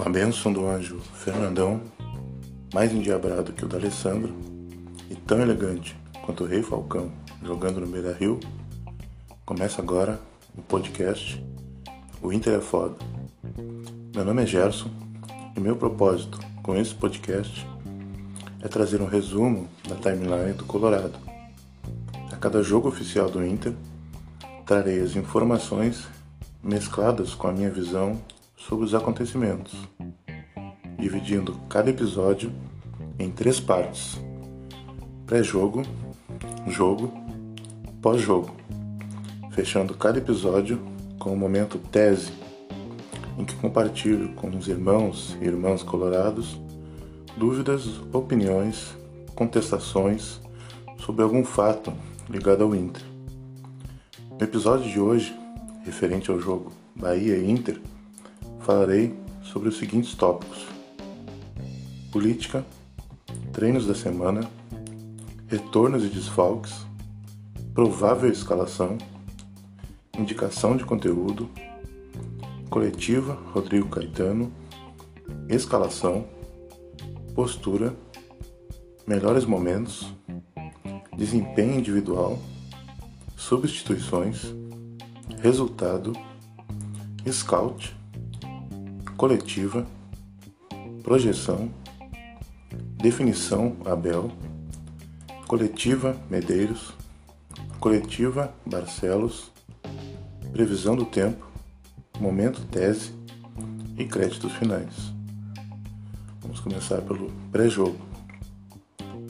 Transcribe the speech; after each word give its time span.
Com 0.00 0.08
a 0.08 0.12
bênção 0.12 0.50
do 0.50 0.66
anjo 0.66 0.98
Fernandão, 0.98 1.78
mais 2.72 2.90
endiabrado 2.90 3.52
que 3.52 3.66
o 3.66 3.68
da 3.68 3.76
Alessandro, 3.76 4.34
e 5.10 5.14
tão 5.14 5.42
elegante 5.42 5.94
quanto 6.24 6.42
o 6.42 6.46
Rei 6.46 6.62
Falcão 6.62 7.12
jogando 7.42 7.82
no 7.82 7.86
Beira 7.86 8.14
Rio, 8.14 8.40
começa 9.44 9.82
agora 9.82 10.18
o 10.56 10.62
podcast 10.62 11.44
O 12.22 12.32
Inter 12.32 12.54
é 12.54 12.60
Foda. 12.62 12.96
Meu 14.14 14.24
nome 14.24 14.42
é 14.42 14.46
Gerson 14.46 14.88
e 15.54 15.60
meu 15.60 15.76
propósito 15.76 16.40
com 16.62 16.74
esse 16.74 16.94
podcast 16.94 17.68
é 18.62 18.68
trazer 18.68 19.02
um 19.02 19.06
resumo 19.06 19.68
da 19.86 19.96
timeline 19.96 20.54
do 20.54 20.64
Colorado. 20.64 21.18
A 22.32 22.36
cada 22.36 22.62
jogo 22.62 22.88
oficial 22.88 23.28
do 23.28 23.44
Inter, 23.44 23.74
trarei 24.64 25.02
as 25.02 25.14
informações 25.14 26.08
mescladas 26.62 27.34
com 27.34 27.48
a 27.48 27.52
minha 27.52 27.68
visão 27.68 28.18
sobre 28.60 28.84
os 28.84 28.94
acontecimentos, 28.94 29.74
dividindo 30.98 31.54
cada 31.68 31.90
episódio 31.90 32.52
em 33.18 33.30
três 33.30 33.58
partes: 33.58 34.20
pré-jogo, 35.26 35.82
jogo, 36.66 37.12
pós-jogo, 38.02 38.54
fechando 39.52 39.94
cada 39.94 40.18
episódio 40.18 40.78
com 41.18 41.30
o 41.30 41.32
um 41.32 41.36
momento 41.36 41.78
tese, 41.78 42.32
em 43.38 43.44
que 43.44 43.54
compartilho 43.56 44.34
com 44.34 44.48
os 44.50 44.68
irmãos 44.68 45.36
e 45.40 45.44
irmãs 45.44 45.82
colorados 45.82 46.60
dúvidas, 47.36 47.86
opiniões, 48.12 48.94
contestações 49.34 50.40
sobre 50.98 51.22
algum 51.22 51.44
fato 51.44 51.92
ligado 52.28 52.64
ao 52.64 52.74
Inter. 52.74 53.02
No 54.30 54.44
episódio 54.44 54.90
de 54.90 55.00
hoje, 55.00 55.34
referente 55.84 56.30
ao 56.30 56.38
jogo 56.38 56.72
Bahia 56.94 57.36
e 57.36 57.50
Inter, 57.50 57.80
falarei 58.60 59.18
sobre 59.42 59.68
os 59.68 59.78
seguintes 59.78 60.14
tópicos: 60.14 60.66
política, 62.12 62.64
treinos 63.52 63.86
da 63.86 63.94
semana, 63.94 64.48
retornos 65.48 66.04
e 66.04 66.08
desfalques, 66.08 66.86
provável 67.74 68.30
escalação, 68.30 68.96
indicação 70.16 70.76
de 70.76 70.84
conteúdo, 70.84 71.48
coletiva 72.68 73.34
Rodrigo 73.52 73.88
Caetano, 73.88 74.52
escalação, 75.48 76.26
postura, 77.34 77.94
melhores 79.06 79.44
momentos, 79.44 80.12
desempenho 81.16 81.78
individual, 81.78 82.38
substituições, 83.36 84.54
resultado, 85.42 86.12
scout, 87.28 87.99
coletiva, 89.20 89.86
projeção, 91.02 91.70
definição 92.96 93.76
Abel, 93.84 94.32
coletiva 95.46 96.16
Medeiros, 96.30 96.94
coletiva 97.78 98.54
Barcelos, 98.64 99.52
previsão 100.54 100.96
do 100.96 101.04
tempo, 101.04 101.46
momento 102.18 102.64
tese 102.68 103.12
e 103.98 104.06
créditos 104.06 104.54
finais. 104.54 105.12
Vamos 106.40 106.60
começar 106.60 107.02
pelo 107.02 107.30
pré-jogo. 107.52 108.00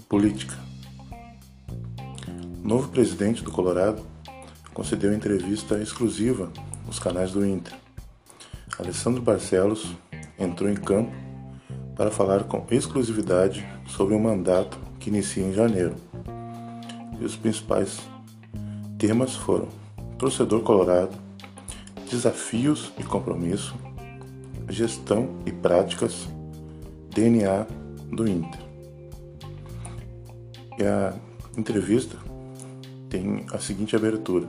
Política. 0.09 0.57
O 2.63 2.69
novo 2.69 2.91
presidente 2.91 3.43
do 3.43 3.51
Colorado 3.51 4.07
concedeu 4.73 5.13
entrevista 5.13 5.83
exclusiva 5.83 6.49
nos 6.87 7.01
canais 7.01 7.33
do 7.33 7.45
Inter 7.45 7.90
Alessandro 8.81 9.21
Barcelos 9.21 9.95
entrou 10.39 10.71
em 10.71 10.75
campo 10.75 11.13
para 11.95 12.11
falar 12.11 12.45
com 12.45 12.65
exclusividade 12.71 13.67
sobre 13.87 14.15
o 14.15 14.19
mandato 14.19 14.79
que 14.99 15.11
inicia 15.11 15.45
em 15.45 15.53
janeiro. 15.53 15.95
E 17.21 17.23
os 17.23 17.37
principais 17.37 18.01
temas 18.97 19.37
foram 19.37 19.69
torcedor 20.17 20.63
colorado, 20.63 21.15
desafios 22.11 22.91
e 22.99 23.03
compromisso, 23.03 23.75
gestão 24.67 25.29
e 25.45 25.53
práticas, 25.53 26.27
DNA 27.11 27.67
do 28.11 28.27
Inter. 28.27 28.61
E 30.79 30.85
a 30.85 31.13
entrevista 31.55 32.17
tem 33.11 33.45
a 33.53 33.59
seguinte 33.59 33.95
abertura: 33.95 34.47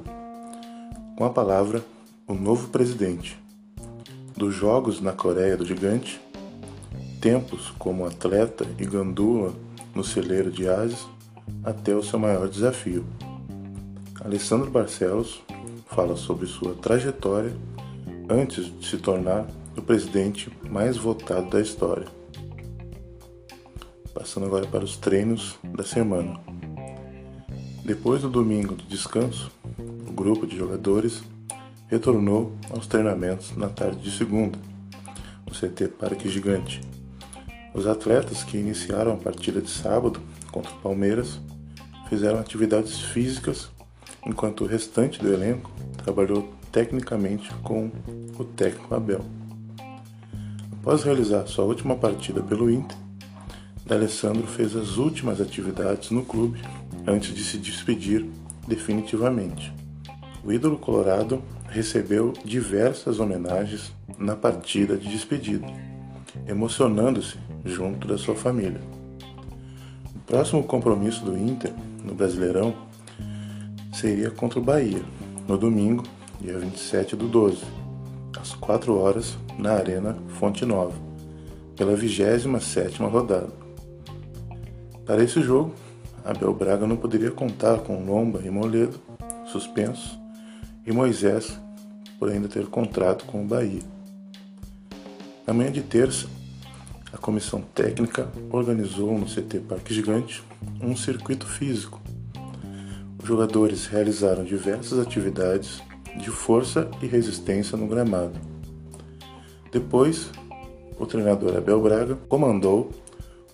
com 1.18 1.26
a 1.26 1.30
palavra 1.30 1.84
o 2.26 2.34
novo 2.34 2.70
presidente, 2.70 3.41
dos 4.42 4.56
Jogos 4.56 5.00
na 5.00 5.12
Coreia 5.12 5.56
do 5.56 5.64
Gigante, 5.64 6.20
tempos 7.22 7.70
como 7.78 8.08
atleta 8.08 8.66
e 8.80 8.86
gandula 8.88 9.54
no 9.94 10.04
celeiro 10.04 10.50
de 10.50 10.68
Ases, 10.68 11.08
até 11.64 11.96
o 11.96 12.02
seu 12.02 12.18
maior 12.18 12.50
desafio. 12.50 13.06
Alessandro 14.20 14.72
Barcelos 14.72 15.44
fala 15.86 16.16
sobre 16.16 16.48
sua 16.48 16.74
trajetória 16.74 17.54
antes 18.28 18.76
de 18.80 18.88
se 18.88 18.98
tornar 18.98 19.46
o 19.78 19.82
presidente 19.84 20.52
mais 20.68 20.98
votado 20.98 21.52
da 21.52 21.62
história. 21.62 22.08
Passando 24.12 24.48
agora 24.48 24.66
para 24.66 24.84
os 24.84 24.98
treinos 24.98 25.60
da 25.64 25.84
semana. 25.84 26.40
Depois 27.86 28.24
do 28.24 28.30
domingo 28.30 28.74
de 28.74 28.88
descanso, 28.88 29.52
o 29.78 30.12
grupo 30.12 30.48
de 30.48 30.58
jogadores 30.58 31.22
retornou 31.92 32.54
aos 32.70 32.88
treinamentos 32.88 33.56
na 33.58 33.68
tarde 33.68 34.00
de 34.00 34.18
segunda, 34.18 34.58
no 35.46 35.54
CT 35.54 35.90
Parque 35.90 36.30
Gigante. 36.30 36.80
Os 37.74 37.86
atletas 37.86 38.46
que 38.46 38.58
iniciaram 38.58 39.12
a 39.12 39.18
partida 39.18 39.62
de 39.62 39.70
sábado 39.70 40.22
contra 40.54 40.72
o 40.72 40.78
Palmeiras 40.78 41.42
fizeram 42.08 42.40
atividades 42.40 42.98
físicas, 42.98 43.70
enquanto 44.26 44.64
o 44.64 44.68
restante 44.68 45.20
do 45.20 45.34
elenco 45.34 45.70
trabalhou 46.02 46.54
tecnicamente 46.72 47.54
com 47.56 47.92
o 48.40 48.46
técnico 48.46 48.96
Abel. 48.96 49.26
Após 50.72 51.04
realizar 51.04 51.46
sua 51.46 51.66
última 51.66 51.98
partida 51.98 52.42
pelo 52.42 52.72
Inter, 52.72 52.98
D'Alessandro 53.86 54.48
fez 54.48 54.78
as 54.78 54.96
últimas 54.96 55.42
atividades 55.42 56.10
no 56.12 56.24
clube 56.24 56.62
antes 57.06 57.36
de 57.36 57.44
se 57.44 57.58
despedir 57.58 58.26
definitivamente. 58.66 59.74
O 60.46 60.54
ídolo 60.54 60.78
colorado 60.78 61.44
recebeu 61.72 62.34
diversas 62.44 63.20
homenagens 63.20 63.94
na 64.20 64.36
partida 64.36 64.98
de 64.98 65.10
despedida, 65.10 65.66
emocionando-se 66.46 67.38
junto 67.64 68.08
da 68.08 68.18
sua 68.18 68.36
família. 68.36 68.82
O 70.14 70.20
próximo 70.20 70.64
compromisso 70.64 71.24
do 71.24 71.38
Inter 71.38 71.72
no 72.04 72.14
Brasileirão 72.14 72.76
seria 73.94 74.30
contra 74.30 74.60
o 74.60 74.62
Bahia, 74.62 75.02
no 75.48 75.58
domingo, 75.58 76.04
dia 76.42 76.60
27 76.60 77.16
do 77.16 77.28
12, 77.28 77.64
às 78.40 78.54
4 78.54 78.98
horas, 78.98 79.38
na 79.58 79.72
Arena 79.74 80.18
Fonte 80.40 80.66
Nova, 80.66 80.96
pela 81.78 81.96
27ª 81.96 83.10
rodada. 83.10 83.50
Para 85.06 85.24
esse 85.24 85.42
jogo, 85.42 85.74
Abel 86.26 86.54
Braga 86.54 86.86
não 86.86 86.98
poderia 86.98 87.32
contar 87.32 87.80
com 87.80 88.04
Lomba 88.04 88.42
e 88.44 88.50
Moledo, 88.50 89.00
suspensos, 89.46 90.21
e 90.86 90.92
Moisés 90.92 91.60
por 92.20 92.30
ainda 92.30 92.48
ter 92.48 92.68
contrato 92.68 93.26
com 93.26 93.44
o 93.44 93.48
Bahia. 93.48 93.82
Na 95.46 95.54
manhã 95.54 95.72
de 95.72 95.82
terça, 95.82 96.28
a 97.12 97.18
comissão 97.18 97.62
técnica 97.62 98.30
organizou 98.52 99.18
no 99.18 99.26
CT 99.26 99.60
Parque 99.68 99.94
Gigante 99.94 100.44
um 100.82 100.96
circuito 100.96 101.46
físico. 101.46 102.00
Os 103.22 103.28
jogadores 103.28 103.86
realizaram 103.88 104.44
diversas 104.44 105.00
atividades 105.00 105.82
de 106.18 106.30
força 106.30 106.90
e 107.02 107.08
resistência 107.08 107.78
no 107.78 107.88
gramado. 107.88 108.40
Depois, 109.72 110.30
o 111.00 111.06
treinador 111.06 111.58
Abel 111.58 111.82
Braga 111.82 112.16
comandou 112.28 112.92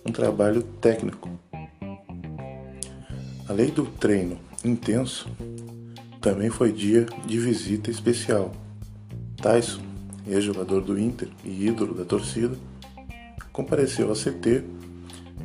um 0.04 0.12
trabalho 0.12 0.62
técnico. 0.62 1.30
Além 3.48 3.70
do 3.70 3.86
treino 3.86 4.38
intenso, 4.64 5.28
também 6.20 6.50
foi 6.50 6.72
dia 6.72 7.06
de 7.26 7.38
visita 7.38 7.90
especial. 7.90 8.52
Tyson, 9.36 9.82
ex-jogador 10.26 10.80
do 10.80 10.98
Inter 10.98 11.28
e 11.44 11.66
ídolo 11.66 11.94
da 11.94 12.04
torcida, 12.04 12.56
compareceu 13.52 14.08
ao 14.08 14.14
CT 14.14 14.64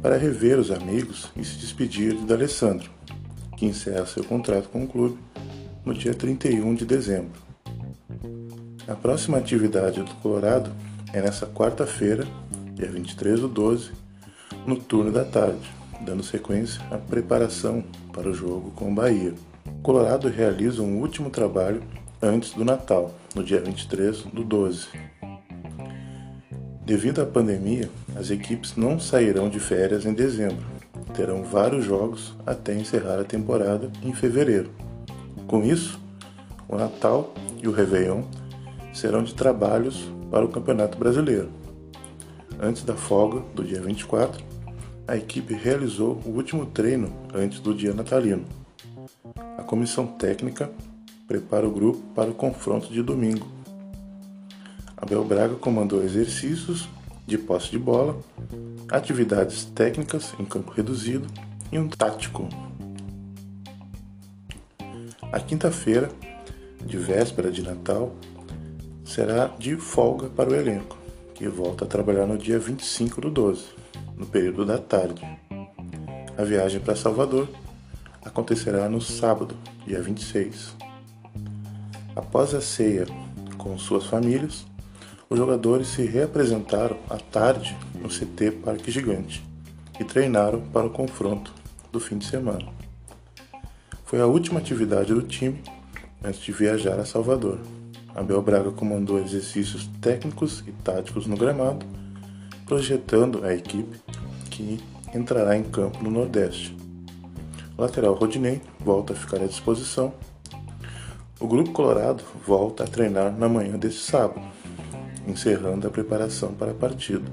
para 0.01 0.17
rever 0.17 0.59
os 0.59 0.71
amigos 0.71 1.31
e 1.35 1.45
se 1.45 1.57
despedir 1.57 2.15
de 2.15 2.25
D'Alessandro, 2.25 2.89
que 3.57 3.65
encerra 3.65 4.05
seu 4.05 4.23
contrato 4.23 4.69
com 4.69 4.83
o 4.83 4.87
clube 4.87 5.17
no 5.85 5.93
dia 5.93 6.13
31 6.13 6.75
de 6.75 6.85
dezembro. 6.85 7.41
A 8.87 8.95
próxima 8.95 9.37
atividade 9.37 10.01
do 10.01 10.13
Colorado 10.15 10.71
é 11.13 11.21
nessa 11.21 11.45
quarta-feira, 11.45 12.27
dia 12.73 12.91
23 12.91 13.39
do 13.39 13.47
12, 13.47 13.91
no 14.65 14.75
turno 14.75 15.11
da 15.11 15.23
tarde, 15.23 15.71
dando 16.01 16.23
sequência 16.23 16.81
à 16.91 16.97
preparação 16.97 17.83
para 18.11 18.29
o 18.29 18.33
jogo 18.33 18.71
com 18.71 18.91
o 18.91 18.95
Bahia. 18.95 19.33
Colorado 19.83 20.29
realiza 20.29 20.81
um 20.81 21.01
último 21.01 21.29
trabalho 21.29 21.83
antes 22.21 22.53
do 22.53 22.63
Natal, 22.63 23.13
no 23.35 23.43
dia 23.43 23.59
23 23.59 24.21
do 24.21 24.41
12. 24.41 24.87
Devido 26.85 27.21
à 27.21 27.25
pandemia, 27.25 27.89
as 28.15 28.31
equipes 28.31 28.77
não 28.77 28.97
sairão 28.97 29.49
de 29.49 29.59
férias 29.59 30.05
em 30.05 30.13
dezembro. 30.13 30.65
Terão 31.13 31.43
vários 31.43 31.83
jogos 31.83 32.33
até 32.45 32.73
encerrar 32.73 33.19
a 33.19 33.25
temporada 33.25 33.91
em 34.01 34.13
fevereiro. 34.13 34.71
Com 35.47 35.61
isso, 35.61 35.99
o 36.69 36.77
Natal 36.77 37.33
e 37.61 37.67
o 37.67 37.73
Réveillon 37.73 38.23
serão 38.93 39.21
de 39.21 39.35
trabalhos 39.35 40.09
para 40.31 40.45
o 40.45 40.49
Campeonato 40.49 40.97
Brasileiro. 40.97 41.49
Antes 42.57 42.85
da 42.85 42.95
folga 42.95 43.41
do 43.53 43.61
dia 43.65 43.81
24, 43.81 44.41
a 45.05 45.17
equipe 45.17 45.53
realizou 45.53 46.21
o 46.25 46.29
último 46.29 46.65
treino 46.67 47.13
antes 47.33 47.59
do 47.59 47.73
dia 47.73 47.93
natalino. 47.93 48.62
A 49.57 49.63
comissão 49.63 50.07
técnica 50.07 50.71
prepara 51.27 51.67
o 51.67 51.71
grupo 51.71 51.99
para 52.13 52.29
o 52.29 52.33
confronto 52.33 52.91
de 52.91 53.01
domingo. 53.01 53.47
Abel 54.95 55.23
Braga 55.25 55.55
comandou 55.55 56.03
exercícios 56.03 56.87
de 57.25 57.37
posse 57.37 57.71
de 57.71 57.79
bola, 57.79 58.17
atividades 58.89 59.65
técnicas 59.65 60.33
em 60.39 60.45
campo 60.45 60.71
reduzido 60.71 61.27
e 61.71 61.79
um 61.79 61.87
tático. 61.87 62.47
A 65.31 65.39
quinta-feira, 65.39 66.09
de 66.85 66.97
véspera 66.97 67.51
de 67.51 67.61
Natal, 67.61 68.15
será 69.03 69.47
de 69.47 69.75
folga 69.77 70.29
para 70.29 70.49
o 70.49 70.55
elenco, 70.55 70.97
que 71.33 71.47
volta 71.47 71.85
a 71.85 71.87
trabalhar 71.87 72.25
no 72.25 72.37
dia 72.37 72.59
25 72.59 73.21
do 73.21 73.31
12, 73.31 73.63
no 74.15 74.25
período 74.25 74.65
da 74.65 74.77
tarde. 74.77 75.21
A 76.37 76.43
viagem 76.43 76.79
para 76.79 76.95
Salvador 76.95 77.47
acontecerá 78.23 78.87
no 78.89 79.01
sábado, 79.01 79.55
dia 79.85 80.01
26. 80.01 80.75
Após 82.15 82.53
a 82.53 82.61
ceia 82.61 83.05
com 83.57 83.77
suas 83.77 84.05
famílias, 84.05 84.65
os 85.29 85.37
jogadores 85.37 85.87
se 85.87 86.05
reapresentaram 86.05 86.97
à 87.09 87.17
tarde 87.17 87.75
no 87.95 88.09
CT 88.09 88.51
Parque 88.63 88.91
Gigante 88.91 89.43
e 89.99 90.03
treinaram 90.03 90.61
para 90.61 90.85
o 90.85 90.91
confronto 90.91 91.53
do 91.91 91.99
fim 91.99 92.17
de 92.17 92.25
semana. 92.25 92.67
Foi 94.05 94.21
a 94.21 94.27
última 94.27 94.59
atividade 94.59 95.13
do 95.13 95.23
time 95.23 95.63
antes 96.23 96.39
de 96.41 96.51
viajar 96.51 96.99
a 96.99 97.05
Salvador. 97.05 97.59
Abel 98.13 98.41
Braga 98.41 98.71
comandou 98.71 99.19
exercícios 99.19 99.89
técnicos 99.99 100.63
e 100.67 100.71
táticos 100.71 101.25
no 101.25 101.35
gramado, 101.35 101.85
projetando 102.65 103.43
a 103.43 103.53
equipe 103.53 103.99
que 104.51 104.79
entrará 105.15 105.57
em 105.57 105.63
campo 105.63 106.03
no 106.03 106.11
Nordeste. 106.11 106.82
Lateral 107.83 108.13
Rodinei 108.13 108.61
volta 108.79 109.11
a 109.11 109.15
ficar 109.15 109.41
à 109.41 109.45
disposição. 109.45 110.13
O 111.37 111.45
grupo 111.45 111.73
colorado 111.73 112.23
volta 112.47 112.85
a 112.85 112.87
treinar 112.87 113.37
na 113.37 113.49
manhã 113.49 113.77
deste 113.77 114.09
sábado, 114.09 114.41
encerrando 115.27 115.85
a 115.85 115.91
preparação 115.91 116.53
para 116.53 116.71
a 116.71 116.73
partida. 116.73 117.29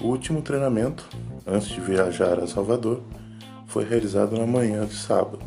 O 0.00 0.08
último 0.08 0.42
treinamento, 0.42 1.08
antes 1.46 1.68
de 1.68 1.80
viajar 1.80 2.40
a 2.40 2.46
Salvador, 2.48 3.02
foi 3.68 3.84
realizado 3.84 4.36
na 4.36 4.44
manhã 4.44 4.84
de 4.84 4.96
sábado. 4.96 5.38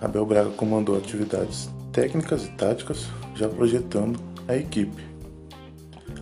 Abel 0.00 0.26
Braga 0.26 0.50
comandou 0.50 0.96
atividades 0.96 1.70
técnicas 1.92 2.44
e 2.46 2.50
táticas, 2.56 3.06
já 3.36 3.48
projetando 3.48 4.18
a 4.48 4.56
equipe. 4.56 5.00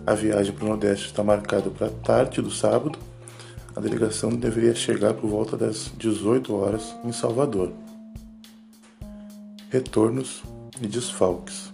A 0.05 0.13
viagem 0.13 0.53
para 0.53 0.65
o 0.65 0.69
Nordeste 0.69 1.07
está 1.07 1.23
marcada 1.23 1.71
para 1.71 1.87
a 1.87 1.89
tarde 1.89 2.43
do 2.43 2.51
sábado. 2.51 2.99
A 3.75 3.81
delegação 3.81 4.29
deveria 4.29 4.73
chegar 4.73 5.13
por 5.13 5.29
volta 5.29 5.57
das 5.57 5.91
18 5.97 6.55
horas 6.55 6.95
em 7.03 7.11
Salvador. 7.11 7.73
Retornos 9.69 10.43
e 10.81 10.87
desfalques. 10.87 11.73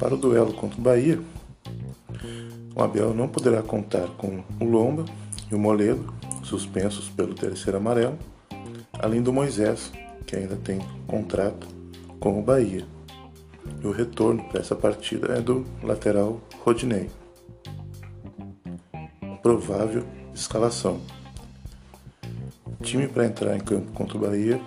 Para 0.00 0.14
o 0.14 0.16
duelo 0.16 0.52
contra 0.52 0.80
o 0.80 0.82
Bahia, 0.82 1.20
o 2.74 2.82
Abel 2.82 3.14
não 3.14 3.28
poderá 3.28 3.62
contar 3.62 4.08
com 4.16 4.42
o 4.58 4.64
Lomba 4.64 5.04
e 5.48 5.54
o 5.54 5.58
Moledo, 5.58 6.12
suspensos 6.42 7.08
pelo 7.08 7.32
terceiro 7.32 7.78
amarelo, 7.78 8.18
além 8.98 9.22
do 9.22 9.32
Moisés, 9.32 9.92
que 10.26 10.34
ainda 10.34 10.56
tem 10.56 10.80
contrato 11.06 11.68
com 12.18 12.36
o 12.36 12.42
Bahia. 12.42 12.84
E 13.80 13.86
o 13.86 13.92
retorno 13.92 14.42
para 14.48 14.60
essa 14.60 14.74
partida 14.74 15.34
é 15.34 15.40
do 15.40 15.64
lateral 15.84 16.40
Rodinei. 16.64 17.19
Provável 19.42 20.04
escalação. 20.34 21.00
Time 22.82 23.08
para 23.08 23.26
entrar 23.26 23.56
em 23.56 23.60
campo 23.60 23.92
contra 23.92 24.16
o 24.16 24.20
Bahia 24.20 24.60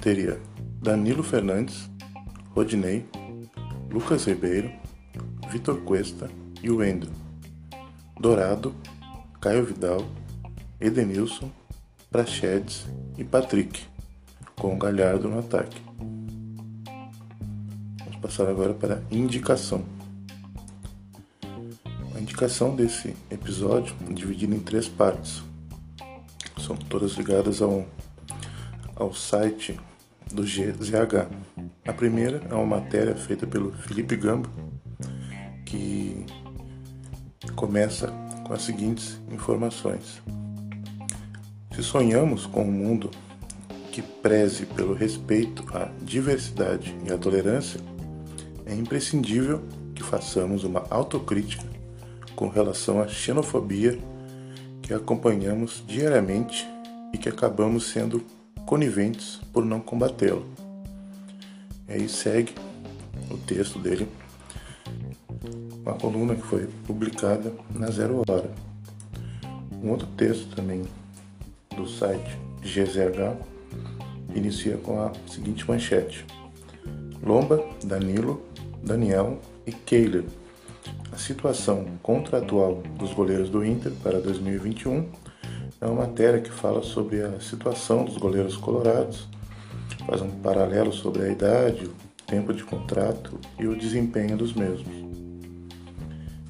teria 0.00 0.40
Danilo 0.80 1.22
Fernandes, 1.22 1.90
Rodinei, 2.50 3.04
Lucas 3.90 4.26
Ribeiro, 4.26 4.70
Vitor 5.50 5.80
Cuesta 5.82 6.30
e 6.62 6.70
Wendel. 6.70 7.10
Dourado, 8.20 8.74
Caio 9.40 9.64
Vidal, 9.64 10.04
Edenilson, 10.80 11.50
Prachedes 12.10 12.86
e 13.18 13.24
Patrick, 13.24 13.84
com 14.54 14.74
o 14.74 14.78
Galhardo 14.78 15.28
no 15.28 15.38
ataque 15.38 15.86
passar 18.26 18.48
agora 18.48 18.74
para 18.74 19.02
indicação. 19.10 19.84
A 22.36 22.38
indicação 22.38 22.76
desse 22.76 23.16
episódio 23.30 23.96
dividida 24.10 24.54
em 24.54 24.60
três 24.60 24.86
partes. 24.86 25.42
São 26.58 26.76
todas 26.76 27.12
ligadas 27.12 27.62
ao, 27.62 27.86
ao 28.94 29.14
site 29.14 29.80
do 30.30 30.42
GZH. 30.42 31.30
A 31.86 31.92
primeira 31.94 32.42
é 32.50 32.54
uma 32.54 32.78
matéria 32.78 33.16
feita 33.16 33.46
pelo 33.46 33.72
Felipe 33.72 34.16
Gamba, 34.16 34.50
que 35.64 36.26
começa 37.54 38.08
com 38.46 38.52
as 38.52 38.60
seguintes 38.60 39.18
informações. 39.32 40.20
Se 41.74 41.82
sonhamos 41.82 42.44
com 42.44 42.64
um 42.64 42.70
mundo 42.70 43.10
que 43.90 44.02
preze 44.02 44.66
pelo 44.66 44.92
respeito 44.92 45.64
à 45.74 45.88
diversidade 46.02 46.94
e 47.08 47.10
à 47.10 47.16
tolerância, 47.16 47.80
é 48.66 48.74
imprescindível 48.74 49.62
que 49.94 50.02
façamos 50.02 50.64
uma 50.64 50.84
autocrítica 50.90 51.75
com 52.36 52.48
relação 52.48 53.00
à 53.00 53.08
xenofobia 53.08 53.98
que 54.82 54.94
acompanhamos 54.94 55.82
diariamente 55.86 56.68
e 57.12 57.18
que 57.18 57.28
acabamos 57.28 57.90
sendo 57.90 58.22
coniventes 58.64 59.40
por 59.52 59.64
não 59.64 59.80
combatê-la. 59.80 60.42
E 61.88 61.92
aí 61.94 62.08
segue 62.08 62.54
o 63.30 63.38
texto 63.38 63.78
dele, 63.78 64.06
uma 65.84 65.94
coluna 65.94 66.36
que 66.36 66.42
foi 66.42 66.68
publicada 66.86 67.52
na 67.74 67.90
Zero 67.90 68.22
Hora. 68.28 68.50
Um 69.82 69.90
outro 69.90 70.06
texto 70.16 70.54
também 70.54 70.84
do 71.74 71.88
site 71.88 72.38
GZH 72.60 73.36
inicia 74.34 74.76
com 74.76 75.00
a 75.00 75.12
seguinte 75.28 75.68
manchete: 75.68 76.24
Lomba, 77.22 77.64
Danilo 77.82 78.42
Daniel 78.86 79.40
e 79.66 79.72
Kehler. 79.72 80.24
A 81.12 81.16
situação 81.16 81.86
contratual 82.02 82.82
dos 82.98 83.12
goleiros 83.12 83.48
do 83.48 83.64
Inter 83.64 83.92
para 84.02 84.20
2021 84.20 85.08
é 85.80 85.86
uma 85.86 86.06
matéria 86.06 86.40
que 86.40 86.50
fala 86.50 86.82
sobre 86.82 87.22
a 87.22 87.40
situação 87.40 88.04
dos 88.04 88.16
goleiros 88.16 88.56
colorados, 88.56 89.28
faz 90.06 90.22
um 90.22 90.30
paralelo 90.30 90.92
sobre 90.92 91.24
a 91.24 91.28
idade, 91.28 91.86
o 91.86 91.92
tempo 92.26 92.54
de 92.54 92.62
contrato 92.64 93.38
e 93.58 93.66
o 93.66 93.76
desempenho 93.76 94.36
dos 94.36 94.54
mesmos. 94.54 94.94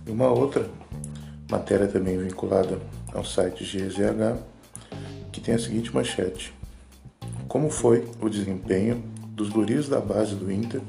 E 0.06 0.10
uma 0.10 0.28
outra 0.28 0.68
matéria 1.50 1.88
também 1.88 2.18
vinculada 2.18 2.78
ao 3.12 3.24
site 3.24 3.64
GZH, 3.64 4.38
que 5.32 5.40
tem 5.40 5.54
a 5.54 5.58
seguinte 5.58 5.94
manchete: 5.94 6.54
Como 7.48 7.70
foi 7.70 8.06
o 8.20 8.28
desempenho 8.28 9.02
dos 9.30 9.48
guris 9.48 9.88
da 9.88 10.00
base 10.00 10.34
do 10.34 10.50
Inter 10.50 10.80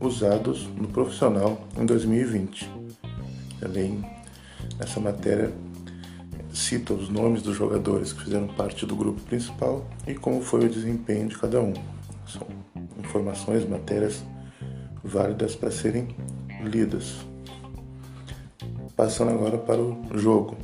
usados 0.00 0.66
no 0.76 0.88
profissional 0.88 1.60
em 1.78 1.84
2020. 1.84 2.79
Também 3.60 4.04
essa 4.78 4.98
matéria 4.98 5.52
cita 6.52 6.92
os 6.92 7.08
nomes 7.08 7.42
dos 7.42 7.56
jogadores 7.56 8.12
que 8.12 8.24
fizeram 8.24 8.48
parte 8.48 8.84
do 8.84 8.96
grupo 8.96 9.20
principal 9.20 9.86
e 10.06 10.14
como 10.14 10.40
foi 10.40 10.66
o 10.66 10.68
desempenho 10.68 11.28
de 11.28 11.38
cada 11.38 11.60
um. 11.60 11.72
São 12.26 12.46
informações, 12.98 13.68
matérias 13.68 14.24
válidas 15.04 15.54
para 15.54 15.70
serem 15.70 16.08
lidas. 16.64 17.24
Passando 18.96 19.30
agora 19.30 19.56
para 19.56 19.80
o 19.80 20.18
jogo, 20.18 20.56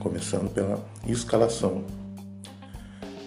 começando 0.00 0.52
pela 0.52 0.84
escalação. 1.06 1.84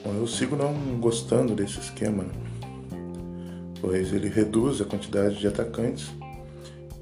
Bom, 0.04 0.14
eu 0.14 0.28
sigo 0.28 0.56
não 0.56 0.74
gostando 1.00 1.54
desse 1.54 1.80
esquema. 1.80 2.24
Né? 2.24 2.48
pois 3.82 4.14
ele 4.14 4.30
reduz 4.30 4.82
a 4.82 4.86
quantidade 4.86 5.38
de 5.38 5.48
atacantes, 5.48 6.12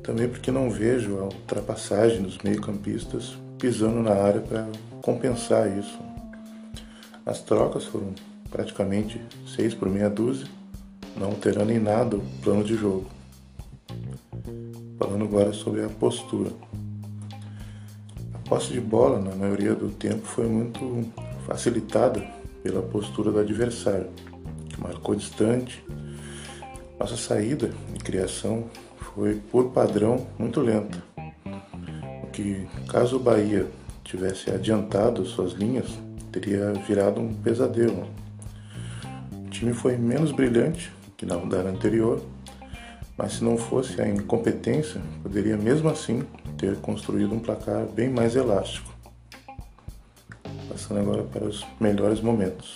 também 0.06 0.30
porque 0.30 0.52
não 0.52 0.70
vejo 0.70 1.18
a 1.18 1.24
ultrapassagem 1.24 2.22
dos 2.22 2.38
meio-campistas 2.38 3.36
pisando 3.58 4.04
na 4.04 4.14
área 4.14 4.40
para 4.40 4.68
compensar 5.02 5.68
isso. 5.78 5.98
As 7.26 7.42
trocas 7.42 7.86
foram 7.86 8.14
praticamente 8.52 9.20
6 9.56 9.74
por 9.74 9.90
meia 9.90 10.10
dúzia, 10.10 10.48
não 11.18 11.30
alterando 11.30 11.72
em 11.72 11.80
nada 11.80 12.18
o 12.18 12.24
plano 12.44 12.64
de 12.64 12.76
jogo. 12.76 13.10
Falando 15.00 15.26
agora 15.26 15.52
sobre 15.52 15.84
a 15.84 15.90
postura. 15.90 16.52
A 18.34 18.38
posse 18.48 18.74
de 18.74 18.80
bola, 18.80 19.20
na 19.20 19.36
maioria 19.36 19.74
do 19.74 19.90
tempo, 19.90 20.24
foi 20.24 20.46
muito 20.48 21.04
facilitada 21.48 22.22
pela 22.62 22.82
postura 22.84 23.32
do 23.32 23.40
adversário, 23.40 24.10
que 24.70 24.80
marcou 24.80 25.16
distante. 25.16 25.84
Nossa 27.00 27.18
saída 27.18 27.72
de 27.92 28.00
criação 28.00 28.70
foi, 29.16 29.36
por 29.36 29.72
padrão, 29.72 30.28
muito 30.38 30.60
lenta, 30.60 31.02
o 32.22 32.28
que, 32.28 32.68
caso 32.90 33.16
o 33.16 33.20
Bahia 33.20 33.66
tivesse 34.04 34.52
adiantado 34.52 35.26
suas 35.26 35.54
linhas, 35.54 35.88
teria 36.34 36.74
virado 36.74 37.22
um 37.22 37.34
pesadelo. 37.34 38.06
O 39.46 39.50
time 39.50 39.74
foi 39.74 39.96
menos 39.96 40.34
brilhante 40.34 40.92
que 41.16 41.26
na 41.26 41.36
rodada 41.36 41.70
anterior, 41.70 42.22
mas 43.18 43.36
se 43.36 43.44
não 43.44 43.58
fosse 43.58 44.02
a 44.02 44.08
incompetência, 44.08 45.02
poderia 45.24 45.56
mesmo 45.56 45.88
assim 45.88 46.24
ter 46.58 46.76
construído 46.82 47.34
um 47.34 47.40
placar 47.40 47.86
bem 47.86 48.10
mais 48.10 48.36
elástico. 48.36 48.94
Passando 50.68 51.00
agora 51.00 51.24
para 51.24 51.46
os 51.46 51.66
melhores 51.80 52.20
momentos. 52.20 52.76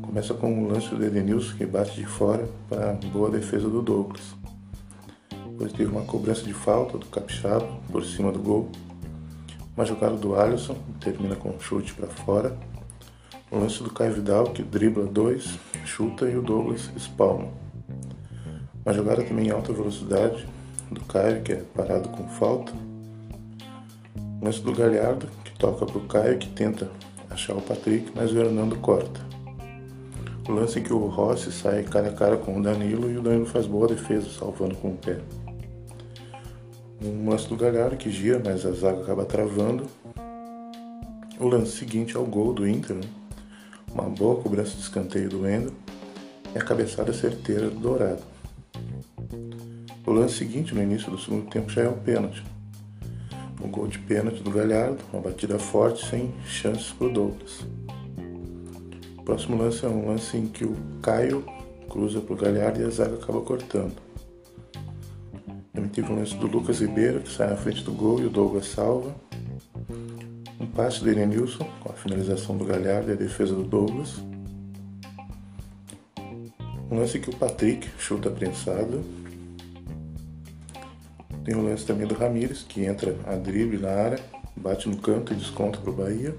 Começa 0.00 0.32
com 0.32 0.52
um 0.52 0.68
lance 0.68 0.94
do 0.94 1.04
Edenilson 1.04 1.56
que 1.56 1.66
bate 1.66 1.96
de 1.96 2.06
fora 2.06 2.48
para 2.68 2.92
boa 3.12 3.28
defesa 3.28 3.68
do 3.68 3.82
Douglas. 3.82 4.45
Depois 5.56 5.72
teve 5.72 5.90
uma 5.90 6.02
cobrança 6.02 6.42
de 6.42 6.52
falta 6.52 6.98
do 6.98 7.06
Capixaba 7.06 7.66
por 7.90 8.04
cima 8.04 8.30
do 8.30 8.38
gol. 8.38 8.68
Uma 9.74 9.86
jogada 9.86 10.14
do 10.14 10.38
Alisson, 10.38 10.76
termina 11.00 11.34
com 11.34 11.48
um 11.48 11.58
chute 11.58 11.94
para 11.94 12.08
fora. 12.08 12.54
O 13.50 13.58
lance 13.58 13.82
do 13.82 13.90
Caio 13.90 14.12
Vidal, 14.12 14.44
que 14.50 14.62
dribla 14.62 15.06
dois, 15.06 15.58
chuta 15.86 16.28
e 16.28 16.36
o 16.36 16.42
Douglas 16.42 16.90
espalma. 16.94 17.48
Uma 18.84 18.92
jogada 18.92 19.22
também 19.22 19.46
em 19.46 19.50
alta 19.50 19.72
velocidade 19.72 20.46
do 20.90 21.00
Caio, 21.06 21.42
que 21.42 21.52
é 21.52 21.62
parado 21.74 22.10
com 22.10 22.28
falta. 22.28 22.74
O 24.38 24.44
lance 24.44 24.60
do 24.60 24.74
Galhardo, 24.74 25.26
que 25.42 25.58
toca 25.58 25.86
para 25.86 25.96
o 25.96 26.06
Caio, 26.06 26.36
que 26.36 26.50
tenta 26.50 26.90
achar 27.30 27.56
o 27.56 27.62
Patrick, 27.62 28.12
mas 28.14 28.30
o 28.30 28.38
Hernando 28.38 28.76
corta. 28.76 29.22
O 30.46 30.52
lance 30.52 30.80
em 30.80 30.82
que 30.82 30.92
o 30.92 31.06
Rossi 31.06 31.50
sai 31.50 31.82
cara 31.82 32.10
a 32.10 32.12
cara 32.12 32.36
com 32.36 32.60
o 32.60 32.62
Danilo 32.62 33.10
e 33.10 33.16
o 33.16 33.22
Danilo 33.22 33.46
faz 33.46 33.64
boa 33.66 33.88
defesa, 33.88 34.28
salvando 34.28 34.76
com 34.76 34.88
o 34.88 34.96
pé. 34.98 35.18
Um 37.02 37.28
lance 37.28 37.46
do 37.46 37.56
Galhardo 37.56 37.96
que 37.96 38.10
gira, 38.10 38.40
mas 38.42 38.64
a 38.64 38.72
zaga 38.72 39.02
acaba 39.02 39.24
travando. 39.24 39.86
O 41.38 41.46
lance 41.46 41.76
seguinte 41.76 42.16
é 42.16 42.18
o 42.18 42.24
gol 42.24 42.54
do 42.54 42.66
Inter, 42.66 42.96
né? 42.96 43.02
uma 43.92 44.04
boa 44.04 44.42
cobrança 44.42 44.74
de 44.74 44.80
escanteio 44.80 45.28
do 45.28 45.48
Endo 45.48 45.72
e 46.54 46.58
a 46.58 46.62
cabeçada 46.62 47.12
certeira 47.12 47.68
do 47.68 47.78
Dourado. 47.78 48.22
O 50.06 50.12
lance 50.12 50.36
seguinte, 50.36 50.74
no 50.74 50.82
início 50.82 51.10
do 51.10 51.18
segundo 51.18 51.50
tempo, 51.50 51.70
já 51.70 51.82
é 51.82 51.88
o 51.88 51.96
pênalti. 51.96 52.42
Um 53.62 53.68
gol 53.68 53.88
de 53.88 53.98
pênalti 53.98 54.42
do 54.42 54.50
Galhardo, 54.50 54.98
uma 55.12 55.20
batida 55.20 55.58
forte 55.58 56.06
sem 56.08 56.32
chances 56.46 56.92
para 56.92 57.06
o 57.08 57.12
Douglas. 57.12 57.66
O 59.18 59.22
próximo 59.22 59.56
lance 59.56 59.84
é 59.84 59.88
um 59.88 60.06
lance 60.06 60.36
em 60.36 60.46
que 60.46 60.64
o 60.64 60.76
Caio 61.02 61.44
cruza 61.88 62.20
para 62.20 62.34
o 62.34 62.36
Galhardo 62.36 62.80
e 62.80 62.84
a 62.84 62.90
zaga 62.90 63.16
acaba 63.16 63.40
cortando. 63.40 64.05
Teve 65.96 66.12
um 66.12 66.16
lance 66.16 66.36
do 66.36 66.46
Lucas 66.46 66.80
Ribeiro, 66.80 67.20
que 67.20 67.32
sai 67.32 67.48
na 67.48 67.56
frente 67.56 67.82
do 67.82 67.90
gol 67.90 68.20
e 68.20 68.26
o 68.26 68.28
Douglas 68.28 68.66
salva. 68.66 69.16
Um 70.60 70.66
passe 70.66 71.02
do 71.02 71.08
Elenilson, 71.08 71.66
com 71.80 71.90
a 71.90 71.94
finalização 71.94 72.54
do 72.54 72.66
Galhardo 72.66 73.08
e 73.08 73.14
a 73.14 73.16
defesa 73.16 73.54
do 73.54 73.64
Douglas. 73.64 74.22
Um 76.90 76.98
lance 76.98 77.18
que 77.18 77.30
o 77.30 77.34
Patrick 77.34 77.88
chuta 77.98 78.30
prensado 78.30 79.02
tem 81.42 81.54
o 81.54 81.62
lance 81.62 81.86
também 81.86 82.06
do 82.06 82.14
Ramires, 82.14 82.62
que 82.62 82.84
entra 82.84 83.16
a 83.24 83.34
drible 83.36 83.78
na 83.78 83.88
área, 83.88 84.20
bate 84.54 84.90
no 84.90 84.98
canto 84.98 85.32
e 85.32 85.36
desconta 85.36 85.78
para 85.78 85.90
o 85.90 85.94
Bahia. 85.94 86.36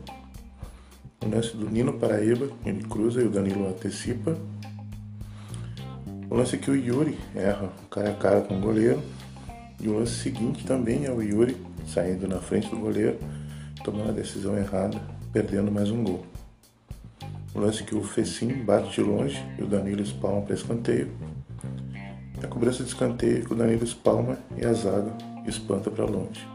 O 1.25 1.29
lance 1.29 1.57
do 1.57 1.67
Nino 1.67 1.93
Paraíba, 1.93 2.47
ele 2.63 2.83
cruza 2.83 3.23
e 3.23 3.25
o 3.25 3.31
Danilo 3.31 3.67
antecipa. 3.67 4.37
O 6.29 6.35
lance 6.35 6.59
que 6.59 6.69
o 6.69 6.75
Yuri 6.75 7.17
erra 7.33 7.71
cara 7.89 8.11
a 8.11 8.13
cara 8.13 8.41
com 8.41 8.59
o 8.59 8.61
goleiro. 8.61 9.01
E 9.79 9.87
o 9.87 9.99
lance 9.99 10.15
seguinte 10.15 10.65
também 10.65 11.05
é 11.05 11.11
o 11.11 11.21
Yuri 11.21 11.55
saindo 11.87 12.27
na 12.27 12.39
frente 12.39 12.69
do 12.69 12.77
goleiro, 12.77 13.17
tomando 13.83 14.09
a 14.09 14.13
decisão 14.13 14.57
errada, 14.57 14.99
perdendo 15.31 15.71
mais 15.71 15.89
um 15.89 16.03
gol. 16.03 16.25
O 17.53 17.59
lance 17.59 17.83
que 17.83 17.95
o 17.95 18.03
Fecim 18.03 18.53
bate 18.63 18.95
de 18.95 19.01
longe 19.01 19.43
e 19.57 19.63
o 19.63 19.67
Danilo 19.67 20.01
espalma 20.01 20.41
para 20.41 20.55
escanteio. 20.55 21.11
A 22.43 22.47
cobrança 22.47 22.83
de 22.83 22.89
escanteio 22.89 23.45
que 23.45 23.53
o 23.53 23.55
Danilo 23.55 23.83
espalma 23.83 24.37
e 24.55 24.65
a 24.65 24.73
zaga 24.73 25.11
espanta 25.47 25.89
para 25.89 26.05
longe. 26.05 26.47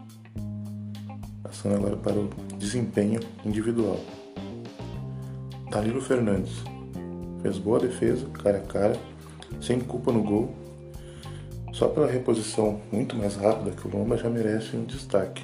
Passando 1.43 1.76
agora 1.76 1.97
para 1.97 2.14
o 2.14 2.29
desempenho 2.59 3.21
individual. 3.45 3.99
Danilo 5.71 6.00
Fernandes 6.00 6.52
fez 7.41 7.59
boa 7.59 7.81
defesa, 7.81 8.26
cara 8.31 8.59
a 8.59 8.61
cara, 8.61 8.97
sem 9.61 9.81
culpa 9.81 10.12
no 10.12 10.23
gol. 10.23 10.55
Só 11.82 11.88
pela 11.88 12.06
reposição 12.06 12.80
muito 12.92 13.16
mais 13.16 13.34
rápida 13.34 13.72
que 13.72 13.88
o 13.88 13.90
Lomba 13.90 14.16
já 14.16 14.30
merece 14.30 14.76
um 14.76 14.84
destaque. 14.84 15.42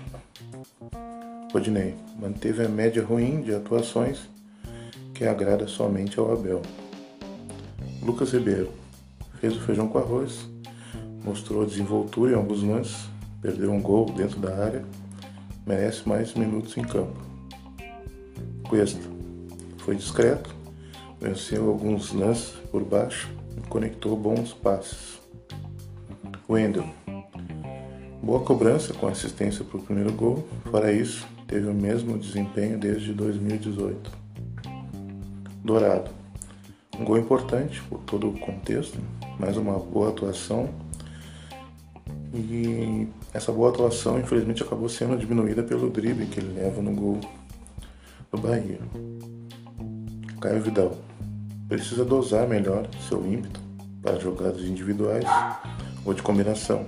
Rodinei 1.52 1.96
manteve 2.16 2.64
a 2.64 2.68
média 2.68 3.04
ruim 3.04 3.40
de 3.40 3.52
atuações 3.52 4.20
que 5.12 5.24
agrada 5.24 5.66
somente 5.66 6.16
ao 6.16 6.32
Abel. 6.32 6.62
Lucas 8.00 8.30
Ribeiro 8.30 8.70
fez 9.40 9.56
o 9.56 9.60
feijão 9.62 9.88
com 9.88 9.98
arroz, 9.98 10.48
mostrou 11.24 11.66
desenvoltura 11.66 12.30
em 12.30 12.36
alguns 12.36 12.62
lances, 12.62 13.08
perdeu 13.42 13.72
um 13.72 13.82
gol 13.82 14.06
dentro 14.06 14.38
da 14.38 14.54
área, 14.64 14.84
merece 15.66 16.08
mais 16.08 16.34
minutos 16.34 16.76
em 16.76 16.82
campo. 16.82 17.20
Cuesta 18.68 19.02
foi 19.78 19.96
discreto, 19.96 20.54
venceu 21.20 21.68
alguns 21.68 22.12
lances 22.12 22.50
por 22.70 22.84
baixo 22.84 23.28
e 23.56 23.60
conectou 23.68 24.16
bons 24.16 24.52
passes. 24.52 25.17
Wendel, 26.50 26.88
boa 28.22 28.40
cobrança 28.40 28.94
com 28.94 29.06
assistência 29.06 29.62
para 29.62 29.76
o 29.76 29.82
primeiro 29.82 30.10
gol, 30.10 30.48
fora 30.70 30.90
isso, 30.90 31.28
teve 31.46 31.68
o 31.68 31.74
mesmo 31.74 32.16
desempenho 32.16 32.78
desde 32.78 33.12
2018. 33.12 34.10
Dourado, 35.62 36.10
um 36.98 37.04
gol 37.04 37.18
importante 37.18 37.82
por 37.82 37.98
todo 37.98 38.30
o 38.30 38.38
contexto, 38.38 38.98
mais 39.38 39.58
uma 39.58 39.78
boa 39.78 40.08
atuação. 40.08 40.70
E 42.32 43.06
essa 43.34 43.52
boa 43.52 43.68
atuação, 43.68 44.18
infelizmente, 44.18 44.62
acabou 44.62 44.88
sendo 44.88 45.18
diminuída 45.18 45.62
pelo 45.62 45.90
drible 45.90 46.24
que 46.24 46.40
ele 46.40 46.58
leva 46.58 46.80
no 46.80 46.94
gol 46.94 47.20
do 48.32 48.40
Bahia. 48.40 48.80
Caio 50.40 50.62
Vidal 50.62 50.96
precisa 51.68 52.06
dosar 52.06 52.48
melhor 52.48 52.88
seu 53.06 53.26
ímpeto 53.30 53.60
para 54.00 54.18
jogadas 54.18 54.62
individuais 54.62 55.26
ou 56.08 56.14
de 56.14 56.22
combinação. 56.22 56.86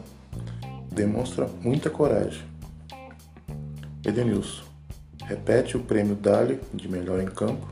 Demonstra 0.90 1.46
muita 1.62 1.90
coragem. 1.90 2.42
Edenilson 4.04 4.64
repete 5.26 5.76
o 5.76 5.80
prêmio 5.80 6.16
Dali 6.16 6.58
de 6.72 6.88
melhor 6.88 7.20
em 7.20 7.26
campo, 7.26 7.68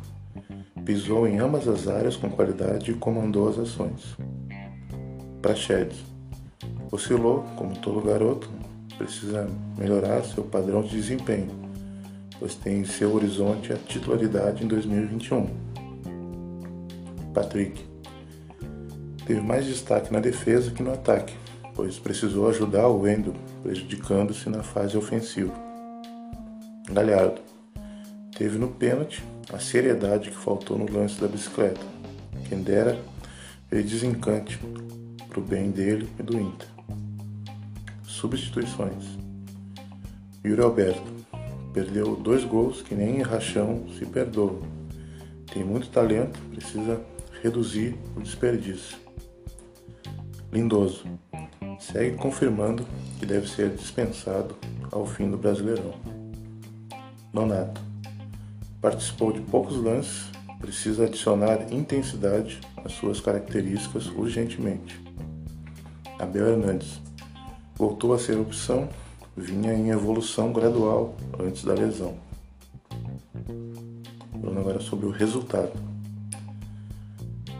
pisou 0.84 1.26
em 1.26 1.38
ambas 1.38 1.66
as 1.66 1.88
áreas 1.88 2.16
com 2.16 2.30
qualidade 2.30 2.90
e 2.90 2.94
comandou 2.94 3.48
as 3.48 3.58
ações. 3.58 4.16
Praxedes. 5.40 5.98
Oscilou, 6.92 7.44
como 7.56 7.76
todo 7.78 8.00
garoto, 8.00 8.48
precisa 8.96 9.48
melhorar 9.76 10.22
seu 10.24 10.44
padrão 10.44 10.82
de 10.82 10.90
desempenho, 10.90 11.50
pois 12.38 12.54
tem 12.54 12.80
em 12.80 12.84
seu 12.84 13.14
horizonte 13.14 13.72
a 13.72 13.76
titularidade 13.76 14.64
em 14.64 14.68
2021. 14.68 15.48
Patrick. 17.34 17.87
Teve 19.28 19.42
mais 19.42 19.66
destaque 19.66 20.10
na 20.10 20.20
defesa 20.20 20.70
que 20.70 20.82
no 20.82 20.90
ataque, 20.90 21.34
pois 21.74 21.98
precisou 21.98 22.48
ajudar 22.48 22.88
o 22.88 23.02
Wendel, 23.02 23.34
prejudicando-se 23.62 24.48
na 24.48 24.62
fase 24.62 24.96
ofensiva. 24.96 25.52
Galhardo. 26.90 27.38
Teve 28.38 28.56
no 28.56 28.68
pênalti 28.68 29.22
a 29.52 29.58
seriedade 29.58 30.30
que 30.30 30.36
faltou 30.36 30.78
no 30.78 30.90
lance 30.90 31.20
da 31.20 31.28
bicicleta. 31.28 31.84
Quem 32.48 32.62
dera 32.62 32.98
ele 33.70 33.82
desencante 33.82 34.58
para 35.28 35.40
o 35.40 35.42
bem 35.42 35.70
dele 35.70 36.08
e 36.18 36.22
do 36.22 36.40
Inter. 36.40 36.68
Substituições. 38.04 39.04
Yuri 40.42 40.62
Alberto 40.62 41.12
perdeu 41.74 42.16
dois 42.16 42.44
gols 42.44 42.80
que 42.80 42.94
nem 42.94 43.18
em 43.18 43.22
rachão 43.22 43.84
se 43.98 44.06
perdoa. 44.06 44.62
Tem 45.52 45.62
muito 45.62 45.90
talento, 45.90 46.40
precisa 46.50 46.98
reduzir 47.42 47.94
o 48.16 48.22
desperdício. 48.22 49.07
Lindoso 50.52 51.04
segue 51.78 52.16
confirmando 52.16 52.84
que 53.18 53.26
deve 53.26 53.48
ser 53.48 53.70
dispensado 53.70 54.54
ao 54.90 55.06
fim 55.06 55.30
do 55.30 55.36
Brasileirão. 55.36 55.94
Nonato 57.32 57.80
participou 58.80 59.32
de 59.32 59.40
poucos 59.40 59.76
lances, 59.76 60.30
precisa 60.58 61.04
adicionar 61.04 61.72
intensidade 61.72 62.60
às 62.84 62.92
suas 62.92 63.20
características 63.20 64.06
urgentemente. 64.06 65.00
Abel 66.18 66.48
Hernandes 66.48 67.00
voltou 67.76 68.12
a 68.12 68.18
ser 68.18 68.38
opção, 68.38 68.88
vinha 69.36 69.72
em 69.72 69.90
evolução 69.90 70.52
gradual 70.52 71.14
antes 71.38 71.64
da 71.64 71.74
lesão. 71.74 72.16
Falando 74.40 74.60
agora 74.60 74.80
sobre 74.80 75.06
o 75.06 75.10
resultado. 75.10 75.87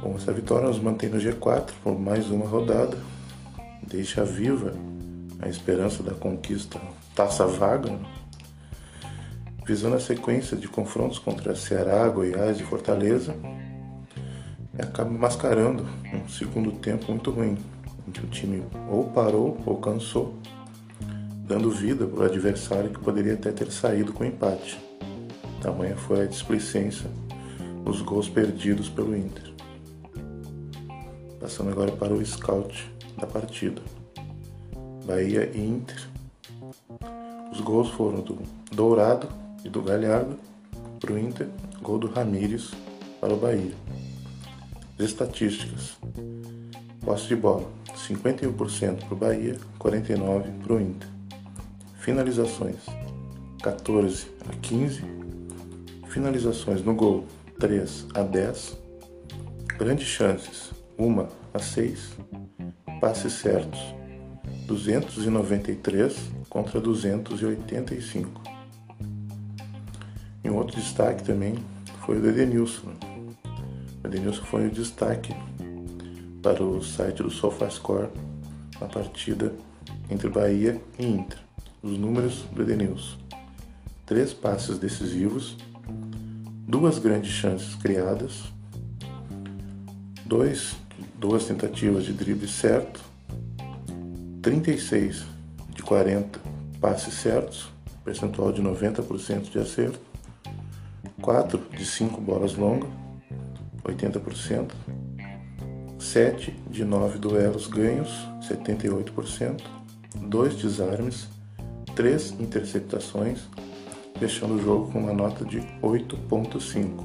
Bom, 0.01 0.15
essa 0.17 0.33
vitória 0.33 0.69
nos 0.69 0.79
mantém 0.79 1.09
no 1.09 1.19
G4 1.19 1.71
por 1.83 1.99
mais 1.99 2.31
uma 2.31 2.47
rodada, 2.47 2.97
deixa 3.85 4.25
viva 4.25 4.73
a 5.41 5.49
esperança 5.49 6.05
da 6.05 6.15
conquista 6.15 6.81
taça 7.17 7.45
vaga, 7.49 7.99
visando 9.67 9.97
a 9.97 10.01
sequência 10.01 10.57
de 10.57 10.69
confrontos 10.69 11.19
contra 11.19 11.57
Ceará, 11.57 12.09
Goiás 12.09 12.61
e 12.61 12.63
Fortaleza, 12.63 13.35
e 14.79 14.81
acaba 14.81 15.11
mascarando 15.11 15.85
um 16.15 16.29
segundo 16.29 16.71
tempo 16.71 17.11
muito 17.11 17.33
ruim, 17.33 17.59
em 18.07 18.13
que 18.13 18.25
o 18.25 18.29
time 18.29 18.63
ou 18.89 19.11
parou 19.11 19.61
ou 19.67 19.79
cansou, 19.79 20.37
dando 21.45 21.73
vida 21.73 22.07
para 22.07 22.21
o 22.21 22.25
adversário 22.27 22.91
que 22.91 23.01
poderia 23.01 23.35
até 23.35 23.51
ter 23.51 23.73
saído 23.73 24.13
com 24.13 24.25
empate. 24.25 24.79
Tamanha 25.61 25.97
foi 25.97 26.23
a 26.23 26.27
displicência, 26.27 27.11
os 27.85 28.01
gols 28.01 28.29
perdidos 28.29 28.89
pelo 28.89 29.17
Inter. 29.17 29.48
Passando 31.41 31.71
agora 31.71 31.93
para 31.93 32.13
o 32.13 32.25
scout 32.25 32.91
da 33.17 33.27
partida. 33.27 33.81
Bahia 35.07 35.51
e 35.55 35.59
Inter. 35.59 36.09
Os 37.53 37.61
gols 37.61 37.89
foram 37.91 38.21
do 38.21 38.39
Dourado 38.73 39.29
e 39.65 39.69
do 39.69 39.81
Galhardo 39.81 40.37
para 40.99 41.13
o 41.13 41.19
Inter, 41.19 41.49
gol 41.81 41.99
do 41.99 42.09
Ramírez 42.09 42.73
para 43.21 43.33
o 43.33 43.37
Bahia. 43.37 43.73
As 44.99 45.07
estatísticas. 45.07 45.97
Posse 47.01 47.29
de 47.29 47.37
bola, 47.37 47.71
51% 47.95 49.05
para 49.05 49.15
o 49.15 49.17
Bahia, 49.17 49.57
49% 49.79 50.63
para 50.63 50.75
o 50.75 50.81
Inter. 50.81 51.09
Finalizações, 52.01 52.77
14 53.63 54.27
a 54.49 54.53
15. 54.57 55.03
Finalizações 56.09 56.83
no 56.83 56.95
gol, 56.95 57.25
3 57.59 58.07
a 58.15 58.23
10. 58.23 58.77
Grandes 59.79 60.09
chances, 60.09 60.71
1 60.99 61.27
a 61.55 61.59
6. 61.61 62.17
Passes 63.01 63.33
certos, 63.35 63.79
293 64.67 66.17
contra 66.51 66.81
285. 66.81 68.43
E 70.43 70.51
um 70.51 70.57
outro 70.57 70.77
destaque 70.77 71.23
também 71.23 71.55
foi 72.05 72.19
o 72.19 72.29
Edenilson. 72.29 72.89
O 74.03 74.07
Edenilson 74.07 74.43
foi 74.43 74.67
o 74.67 74.71
destaque 74.71 75.33
para 76.43 76.63
o 76.63 76.83
site 76.83 77.23
do 77.23 77.31
SofaScore 77.31 78.09
na 78.81 78.89
partida 78.89 79.55
entre 80.11 80.29
Bahia 80.29 80.81
e 80.99 81.07
Inter. 81.07 81.39
Os 81.81 81.97
números 81.97 82.43
do 82.53 82.63
Edenilson. 82.63 83.19
Três 84.05 84.33
passes 84.33 84.79
decisivos, 84.79 85.57
duas 86.67 86.99
grandes 86.99 87.31
chances 87.31 87.75
criadas, 87.77 88.45
dois, 90.25 90.77
duas 91.19 91.45
tentativas 91.47 92.05
de 92.05 92.13
drible 92.13 92.47
certo, 92.47 93.01
36 94.41 95.25
de 95.75 95.83
40 95.83 96.39
passes 96.81 97.15
certos, 97.15 97.69
percentual 98.05 98.53
de 98.53 98.63
90% 98.63 99.51
de 99.51 99.59
acerto, 99.59 100.01
4 101.21 101.61
de 101.77 101.85
5 101.85 102.21
bolas 102.21 102.55
longas, 102.55 102.89
80%, 103.85 104.71
7 105.99 106.57
de 106.71 106.85
9 106.85 107.19
duelos 107.19 107.67
ganhos, 107.67 108.09
78%, 108.49 109.61
2 110.15 110.55
desarmes, 110.55 111.29
3 111.97 112.37
interceptações, 112.39 113.41
fechando 114.19 114.55
o 114.55 114.63
jogo 114.63 114.93
com 114.93 115.01
uma 115.01 115.13
nota 115.13 115.45
de 115.45 115.59
8.5. 115.83 117.05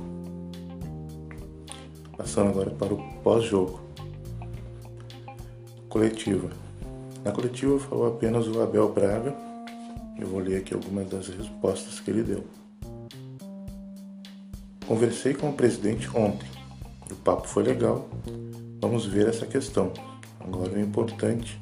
Passando 2.16 2.50
agora 2.50 2.70
para 2.70 2.94
o 2.94 3.22
pós-jogo. 3.24 3.82
Coletiva. 5.94 6.50
Na 7.24 7.32
coletiva 7.32 7.80
falou 7.80 8.08
apenas 8.08 8.48
o 8.48 8.60
Abel 8.64 8.92
Braga. 8.92 9.32
Eu 10.18 10.26
vou 10.26 10.40
ler 10.40 10.58
aqui 10.58 10.74
algumas 10.74 11.08
das 11.08 11.28
respostas 11.28 12.00
que 12.00 12.10
ele 12.10 12.24
deu. 12.24 12.44
Conversei 14.88 15.36
com 15.36 15.52
o 15.52 15.54
presidente 15.54 16.10
ontem. 16.18 16.50
O 17.12 17.16
papo 17.18 17.48
foi 17.48 17.62
legal. 17.62 18.10
Vamos 18.82 19.06
ver 19.06 19.28
essa 19.28 19.46
questão. 19.46 19.94
Agora 20.40 20.72
o 20.72 20.82
importante 20.82 21.62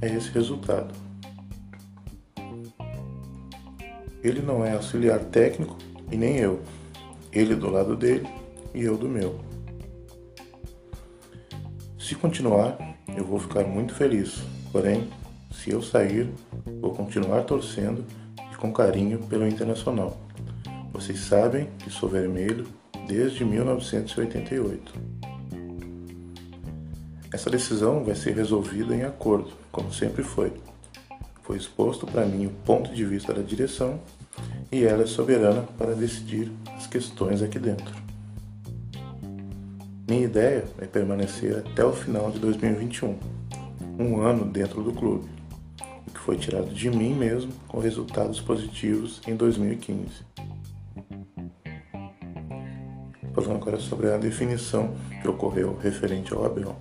é 0.00 0.06
esse 0.06 0.30
resultado. 0.30 0.94
Ele 4.24 4.40
não 4.40 4.64
é 4.64 4.72
auxiliar 4.72 5.20
técnico 5.20 5.76
e 6.10 6.16
nem 6.16 6.38
eu. 6.38 6.62
Ele 7.30 7.54
do 7.54 7.68
lado 7.68 7.94
dele 7.94 8.26
e 8.72 8.80
eu 8.84 8.96
do 8.96 9.06
meu. 9.06 9.38
Se 11.98 12.14
continuar, 12.14 12.85
eu 13.16 13.24
vou 13.24 13.38
ficar 13.38 13.64
muito 13.64 13.94
feliz. 13.94 14.42
Porém, 14.70 15.08
se 15.50 15.70
eu 15.70 15.82
sair, 15.82 16.28
vou 16.80 16.94
continuar 16.94 17.42
torcendo 17.42 18.04
e 18.52 18.56
com 18.56 18.72
carinho 18.72 19.18
pelo 19.20 19.46
Internacional. 19.46 20.20
Vocês 20.92 21.20
sabem 21.20 21.68
que 21.78 21.90
sou 21.90 22.08
vermelho 22.08 22.66
desde 23.06 23.44
1988. 23.44 24.92
Essa 27.32 27.50
decisão 27.50 28.04
vai 28.04 28.14
ser 28.14 28.34
resolvida 28.34 28.94
em 28.94 29.04
acordo, 29.04 29.50
como 29.70 29.92
sempre 29.92 30.22
foi. 30.22 30.52
Foi 31.42 31.56
exposto 31.56 32.06
para 32.06 32.26
mim 32.26 32.46
o 32.46 32.50
ponto 32.50 32.92
de 32.94 33.04
vista 33.04 33.32
da 33.32 33.42
direção 33.42 34.00
e 34.70 34.84
ela 34.84 35.02
é 35.02 35.06
soberana 35.06 35.62
para 35.78 35.94
decidir 35.94 36.50
as 36.76 36.86
questões 36.86 37.42
aqui 37.42 37.58
dentro. 37.58 38.05
Minha 40.08 40.26
ideia 40.26 40.64
é 40.78 40.86
permanecer 40.86 41.58
até 41.58 41.84
o 41.84 41.92
final 41.92 42.30
de 42.30 42.38
2021, 42.38 43.18
um 43.98 44.20
ano 44.20 44.44
dentro 44.44 44.80
do 44.80 44.92
clube, 44.92 45.28
o 46.06 46.10
que 46.12 46.20
foi 46.20 46.36
tirado 46.36 46.72
de 46.72 46.88
mim 46.88 47.12
mesmo 47.12 47.52
com 47.66 47.80
resultados 47.80 48.40
positivos 48.40 49.20
em 49.26 49.34
2015. 49.34 50.06
Falando 53.34 53.56
agora 53.56 53.80
sobre 53.80 54.12
a 54.12 54.16
definição 54.16 54.94
que 55.20 55.26
ocorreu 55.26 55.76
referente 55.82 56.32
ao 56.32 56.46
Abel. 56.46 56.76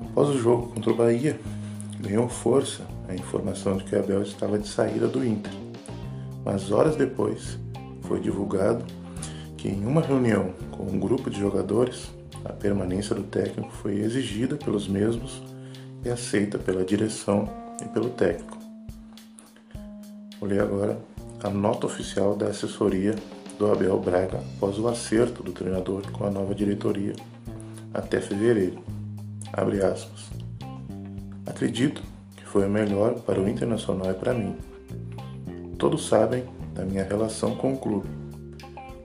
Após 0.00 0.30
o 0.30 0.38
jogo 0.38 0.68
contra 0.68 0.92
o 0.92 0.96
Bahia, 0.96 1.38
ganhou 2.00 2.26
força 2.26 2.86
a 3.06 3.14
informação 3.14 3.76
de 3.76 3.84
que 3.84 3.94
o 3.94 3.98
Abel 3.98 4.22
estava 4.22 4.58
de 4.58 4.66
saída 4.66 5.06
do 5.06 5.22
Inter. 5.22 5.52
Mas 6.42 6.72
horas 6.72 6.96
depois 6.96 7.58
foi 8.00 8.18
divulgado 8.18 8.82
que 9.64 9.70
em 9.70 9.86
uma 9.86 10.02
reunião 10.02 10.52
com 10.72 10.82
um 10.82 11.00
grupo 11.00 11.30
de 11.30 11.40
jogadores, 11.40 12.10
a 12.44 12.52
permanência 12.52 13.16
do 13.16 13.22
técnico 13.22 13.72
foi 13.72 13.94
exigida 13.94 14.56
pelos 14.56 14.86
mesmos 14.86 15.40
e 16.04 16.10
aceita 16.10 16.58
pela 16.58 16.84
direção 16.84 17.48
e 17.82 17.88
pelo 17.88 18.10
técnico. 18.10 18.58
Vou 20.38 20.50
ler 20.50 20.60
agora 20.60 20.98
a 21.42 21.48
nota 21.48 21.86
oficial 21.86 22.36
da 22.36 22.48
assessoria 22.48 23.14
do 23.58 23.72
Abel 23.72 23.98
Braga 23.98 24.42
após 24.56 24.78
o 24.78 24.86
acerto 24.86 25.42
do 25.42 25.52
treinador 25.52 26.12
com 26.12 26.26
a 26.26 26.30
nova 26.30 26.54
diretoria 26.54 27.14
até 27.94 28.20
fevereiro. 28.20 28.84
Abre 29.50 29.82
aspas. 29.82 30.28
Acredito 31.46 32.02
que 32.36 32.44
foi 32.44 32.66
o 32.66 32.70
melhor 32.70 33.14
para 33.20 33.40
o 33.40 33.48
Internacional 33.48 34.10
e 34.10 34.14
para 34.14 34.34
mim. 34.34 34.58
Todos 35.78 36.06
sabem 36.06 36.44
da 36.74 36.84
minha 36.84 37.04
relação 37.04 37.56
com 37.56 37.72
o 37.72 37.78
clube, 37.78 38.23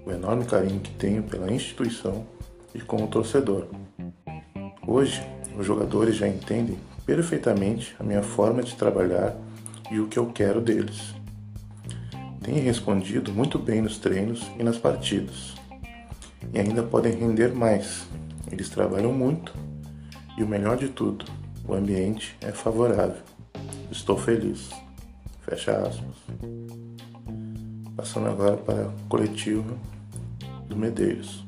o 0.09 0.11
enorme 0.11 0.43
carinho 0.45 0.79
que 0.79 0.91
tenho 0.91 1.21
pela 1.23 1.51
instituição 1.51 2.25
e 2.73 2.79
com 2.79 3.03
o 3.03 3.07
torcedor. 3.07 3.67
Hoje, 4.85 5.21
os 5.57 5.65
jogadores 5.65 6.15
já 6.15 6.27
entendem 6.27 6.79
perfeitamente 7.05 7.95
a 7.99 8.03
minha 8.03 8.23
forma 8.23 8.63
de 8.63 8.75
trabalhar 8.75 9.35
e 9.91 9.99
o 9.99 10.07
que 10.07 10.17
eu 10.17 10.27
quero 10.27 10.61
deles 10.61 11.13
têm 12.41 12.59
respondido 12.59 13.31
muito 13.31 13.59
bem 13.59 13.81
nos 13.81 13.99
treinos 13.99 14.49
e 14.57 14.63
nas 14.63 14.77
partidas. 14.77 15.53
E 16.53 16.59
ainda 16.59 16.81
podem 16.81 17.13
render 17.13 17.53
mais. 17.53 18.07
Eles 18.51 18.69
trabalham 18.69 19.13
muito 19.13 19.53
e 20.37 20.43
o 20.43 20.47
melhor 20.47 20.77
de 20.77 20.87
tudo, 20.87 21.25
o 21.67 21.73
ambiente 21.75 22.35
é 22.41 22.51
favorável. 22.51 23.21
Estou 23.91 24.17
feliz. 24.17 24.69
Fecha 25.41 25.77
aspas. 25.77 26.15
Passando 27.95 28.29
agora 28.29 28.57
para 28.57 28.87
a 28.87 28.91
coletiva 29.09 29.75
do 30.69 30.77
Medeiros. 30.77 31.45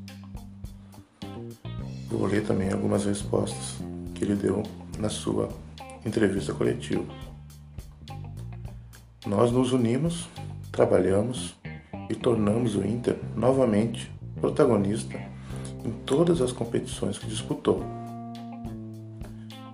Vou 2.10 2.26
ler 2.26 2.44
também 2.44 2.72
algumas 2.72 3.06
respostas 3.06 3.78
que 4.14 4.26
ele 4.26 4.36
deu 4.36 4.64
na 5.00 5.08
sua 5.08 5.48
entrevista 6.06 6.54
coletiva. 6.54 7.06
Nós 9.26 9.52
nos 9.52 9.72
unimos 9.72 10.28
trabalhamos 10.72 11.56
e 12.10 12.16
tornamos 12.16 12.76
o 12.76 12.86
Inter 12.86 13.18
novamente 13.36 14.12
protagonista 14.40 15.20
em 15.86 15.92
todas 16.06 16.42
as 16.42 16.52
competições 16.52 17.18
que 17.20 17.28
disputou. 17.28 17.84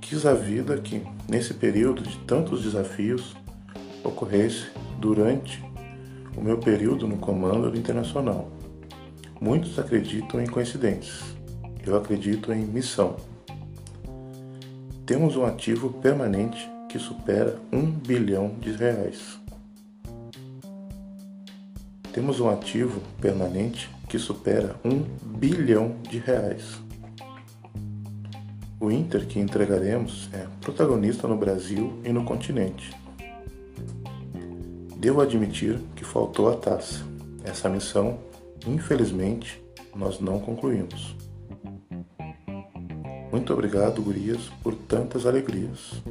quis 0.01 0.25
a 0.25 0.33
vida 0.33 0.77
que, 0.77 1.05
nesse 1.27 1.53
período 1.53 2.01
de 2.01 2.17
tantos 2.19 2.63
desafios, 2.63 3.35
ocorresse 4.03 4.67
durante 4.99 5.63
o 6.35 6.41
meu 6.41 6.57
período 6.57 7.07
no 7.07 7.17
comando 7.17 7.69
do 7.69 7.77
Internacional. 7.77 8.49
Muitos 9.39 9.77
acreditam 9.77 10.41
em 10.41 10.47
coincidências. 10.47 11.23
Eu 11.85 11.95
acredito 11.95 12.51
em 12.51 12.65
missão. 12.65 13.15
Temos 15.05 15.35
um 15.35 15.45
ativo 15.45 15.93
permanente 16.01 16.69
que 16.89 16.97
supera 16.97 17.59
um 17.71 17.89
bilhão 17.89 18.55
de 18.59 18.71
reais. 18.71 19.39
Temos 22.11 22.39
um 22.39 22.49
ativo 22.49 22.99
permanente 23.21 23.89
que 24.09 24.17
supera 24.17 24.75
um 24.83 25.03
bilhão 25.37 25.97
de 26.09 26.17
reais. 26.17 26.81
O 28.79 28.91
Inter 28.91 29.27
que 29.27 29.39
entregaremos 29.39 30.29
é 30.33 30.47
protagonista 30.61 31.27
no 31.27 31.37
Brasil 31.37 31.99
e 32.03 32.11
no 32.11 32.23
continente. 32.23 32.91
Devo 34.97 35.21
admitir 35.21 35.79
que 35.95 36.03
faltou 36.03 36.49
a 36.49 36.55
taça. 36.55 37.05
Essa 37.43 37.69
missão, 37.69 38.19
infelizmente, 38.65 39.63
nós 39.95 40.19
não 40.19 40.39
concluímos. 40.39 41.15
Muito 43.31 43.53
obrigado, 43.53 44.01
Gurias, 44.01 44.49
por 44.63 44.73
tantas 44.73 45.25
alegrias. 45.25 46.01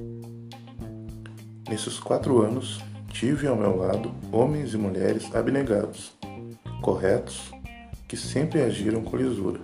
Nesses 1.68 1.98
quatro 1.98 2.42
anos, 2.42 2.80
tive 3.08 3.46
ao 3.46 3.56
meu 3.56 3.76
lado 3.76 4.12
homens 4.30 4.74
e 4.74 4.76
mulheres 4.76 5.34
abnegados, 5.34 6.12
corretos, 6.82 7.50
que 8.06 8.16
sempre 8.16 8.62
agiram 8.62 9.02
com 9.02 9.16
lisura. 9.16 9.60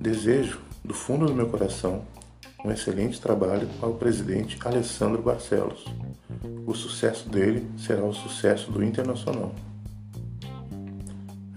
Desejo 0.00 0.60
do 0.84 0.94
fundo 0.94 1.26
do 1.26 1.34
meu 1.34 1.48
coração, 1.48 2.04
um 2.64 2.70
excelente 2.72 3.20
trabalho 3.20 3.68
ao 3.80 3.94
presidente 3.94 4.58
Alessandro 4.64 5.22
Barcelos. 5.22 5.84
O 6.66 6.74
sucesso 6.74 7.28
dele 7.28 7.68
será 7.78 8.02
o 8.02 8.12
sucesso 8.12 8.72
do 8.72 8.82
Internacional. 8.82 9.54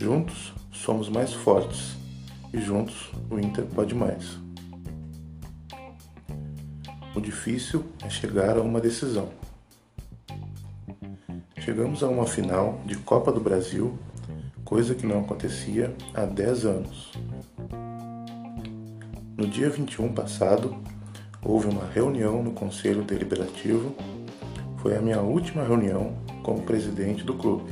Juntos 0.02 0.54
somos 0.72 1.10
mais 1.10 1.34
fortes 1.34 1.98
e 2.54 2.62
juntos 2.62 3.12
o 3.30 3.38
Inter 3.38 3.66
pode 3.66 3.94
mais. 3.94 4.40
O 7.14 7.20
difícil 7.20 7.84
é 8.02 8.10
chegar 8.10 8.58
a 8.58 8.62
uma 8.62 8.80
decisão. 8.80 9.28
Chegamos 11.58 12.02
a 12.02 12.08
uma 12.08 12.26
final 12.26 12.80
de 12.86 12.96
Copa 12.96 13.30
do 13.30 13.42
Brasil, 13.42 14.00
coisa 14.64 14.96
que 14.96 15.06
não 15.06 15.20
acontecia 15.20 15.94
há 16.14 16.24
10 16.24 16.66
anos. 16.66 17.12
No 19.36 19.48
dia 19.48 19.70
21 19.70 20.14
passado, 20.14 20.78
houve 21.44 21.68
uma 21.68 21.86
reunião 21.86 22.42
no 22.42 22.52
Conselho 22.52 23.04
Deliberativo. 23.04 23.94
Foi 24.78 24.96
a 24.96 25.02
minha 25.02 25.20
última 25.20 25.62
reunião 25.62 26.16
como 26.42 26.62
presidente 26.62 27.26
do 27.26 27.34
clube. 27.34 27.70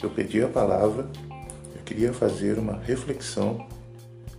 Eu 0.00 0.10
pedi 0.10 0.40
a 0.40 0.48
palavra, 0.48 1.08
queria 1.92 2.10
fazer 2.14 2.58
uma 2.58 2.78
reflexão. 2.78 3.66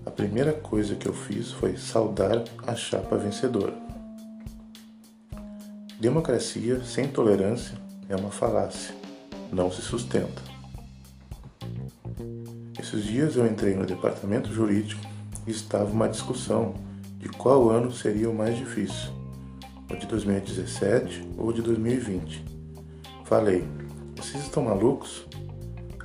A 0.04 0.10
primeira 0.10 0.52
coisa 0.52 0.96
que 0.96 1.08
eu 1.08 1.14
fiz 1.14 1.52
foi 1.52 1.78
saudar 1.78 2.44
a 2.66 2.74
chapa 2.74 3.16
vencedora. 3.16 3.76
Democracia 6.00 6.84
sem 6.84 7.08
tolerância 7.08 7.78
é 8.10 8.16
uma 8.16 8.32
falácia, 8.32 8.96
não 9.52 9.72
se 9.72 9.84
sustenta. 9.84 10.42
Esses 12.80 13.04
dias 13.04 13.36
eu 13.36 13.46
entrei 13.46 13.76
no 13.76 13.86
departamento 13.86 14.52
jurídico 14.52 15.02
estava 15.46 15.92
uma 15.92 16.10
discussão 16.10 16.74
de 17.20 17.30
qual 17.30 17.70
ano 17.70 17.92
seria 17.92 18.32
o 18.32 18.34
mais 18.34 18.58
difícil, 18.58 19.12
o 19.92 19.96
de 19.96 20.08
2017 20.08 21.30
ou 21.38 21.54
de 21.54 21.62
2020. 21.62 22.44
Falei, 23.26 23.64
vocês 24.16 24.42
estão 24.42 24.64
malucos? 24.64 25.28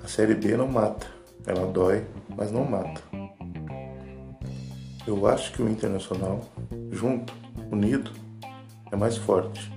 A 0.04 0.08
série 0.08 0.34
B 0.34 0.56
não 0.56 0.68
mata, 0.68 1.17
ela 1.48 1.66
dói, 1.66 2.06
mas 2.36 2.52
não 2.52 2.62
mata. 2.62 3.02
Eu 5.06 5.26
acho 5.26 5.50
que 5.52 5.62
o 5.62 5.68
Internacional, 5.68 6.44
junto, 6.92 7.32
unido, 7.72 8.10
é 8.92 8.96
mais 8.96 9.16
forte. 9.16 9.72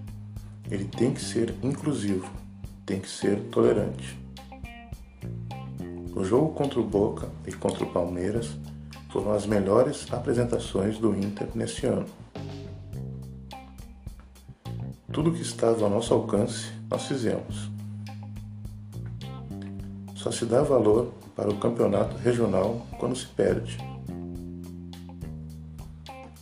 Ele 0.69 0.83
tem 0.83 1.13
que 1.13 1.21
ser 1.21 1.55
inclusivo, 1.63 2.29
tem 2.85 2.99
que 2.99 3.09
ser 3.09 3.39
tolerante. 3.43 4.19
O 6.13 6.25
jogo 6.25 6.53
contra 6.53 6.77
o 6.77 6.83
Boca 6.83 7.29
e 7.47 7.53
contra 7.53 7.85
o 7.85 7.91
Palmeiras 7.93 8.51
foram 9.09 9.31
as 9.31 9.45
melhores 9.45 10.11
apresentações 10.11 10.97
do 10.97 11.15
Inter 11.15 11.47
neste 11.55 11.85
ano. 11.85 12.05
Tudo 15.13 15.31
que 15.31 15.41
estava 15.41 15.85
ao 15.85 15.89
nosso 15.89 16.13
alcance, 16.13 16.69
nós 16.89 17.05
fizemos. 17.05 17.71
Só 20.15 20.31
se 20.31 20.45
dá 20.45 20.61
valor 20.61 21.20
para 21.35 21.49
o 21.49 21.57
campeonato 21.57 22.17
regional 22.17 22.85
quando 22.99 23.15
se 23.15 23.27
perde. 23.27 23.77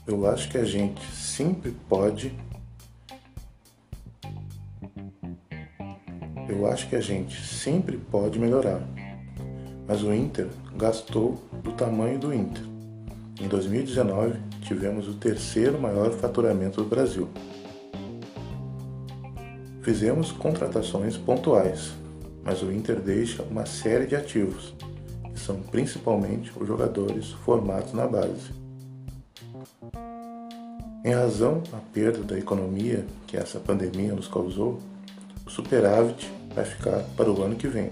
Eu 0.08 0.28
acho 0.28 0.50
que 0.50 0.58
a 0.58 0.66
gente 0.66 1.04
sempre 1.12 1.72
pode. 1.88 2.38
Eu 6.48 6.66
acho 6.72 6.90
que 6.90 6.96
a 6.96 7.02
gente 7.02 7.40
sempre 7.46 7.98
pode 7.98 8.40
melhorar 8.40 8.82
mas 9.90 10.04
o 10.04 10.14
Inter 10.14 10.48
gastou 10.78 11.44
do 11.64 11.72
tamanho 11.72 12.20
do 12.20 12.32
Inter. 12.32 12.64
Em 13.42 13.48
2019, 13.48 14.38
tivemos 14.62 15.08
o 15.08 15.16
terceiro 15.16 15.82
maior 15.82 16.12
faturamento 16.12 16.84
do 16.84 16.88
Brasil. 16.88 17.28
Fizemos 19.82 20.32
contratações 20.32 21.18
pontuais, 21.18 21.94
mas 22.50 22.64
o 22.64 22.72
Inter 22.72 23.00
deixa 23.00 23.44
uma 23.44 23.64
série 23.68 24.08
de 24.08 24.16
ativos, 24.16 24.74
que 25.32 25.40
são 25.40 25.62
principalmente 25.62 26.52
os 26.60 26.68
jogadores 26.68 27.30
formados 27.46 27.94
na 27.94 28.08
base. 28.08 28.50
Em 31.06 31.14
razão 31.14 31.62
da 31.72 31.78
perda 31.78 32.24
da 32.24 32.40
economia 32.40 33.06
que 33.28 33.38
essa 33.38 33.60
pandemia 33.60 34.16
nos 34.16 34.28
causou, 34.28 34.80
o 35.46 35.50
superávit 35.52 36.28
vai 36.56 36.66
ficar 36.66 37.04
para 37.16 37.32
o 37.32 37.40
ano 37.44 37.56
que 37.56 37.68
vem. 37.68 37.92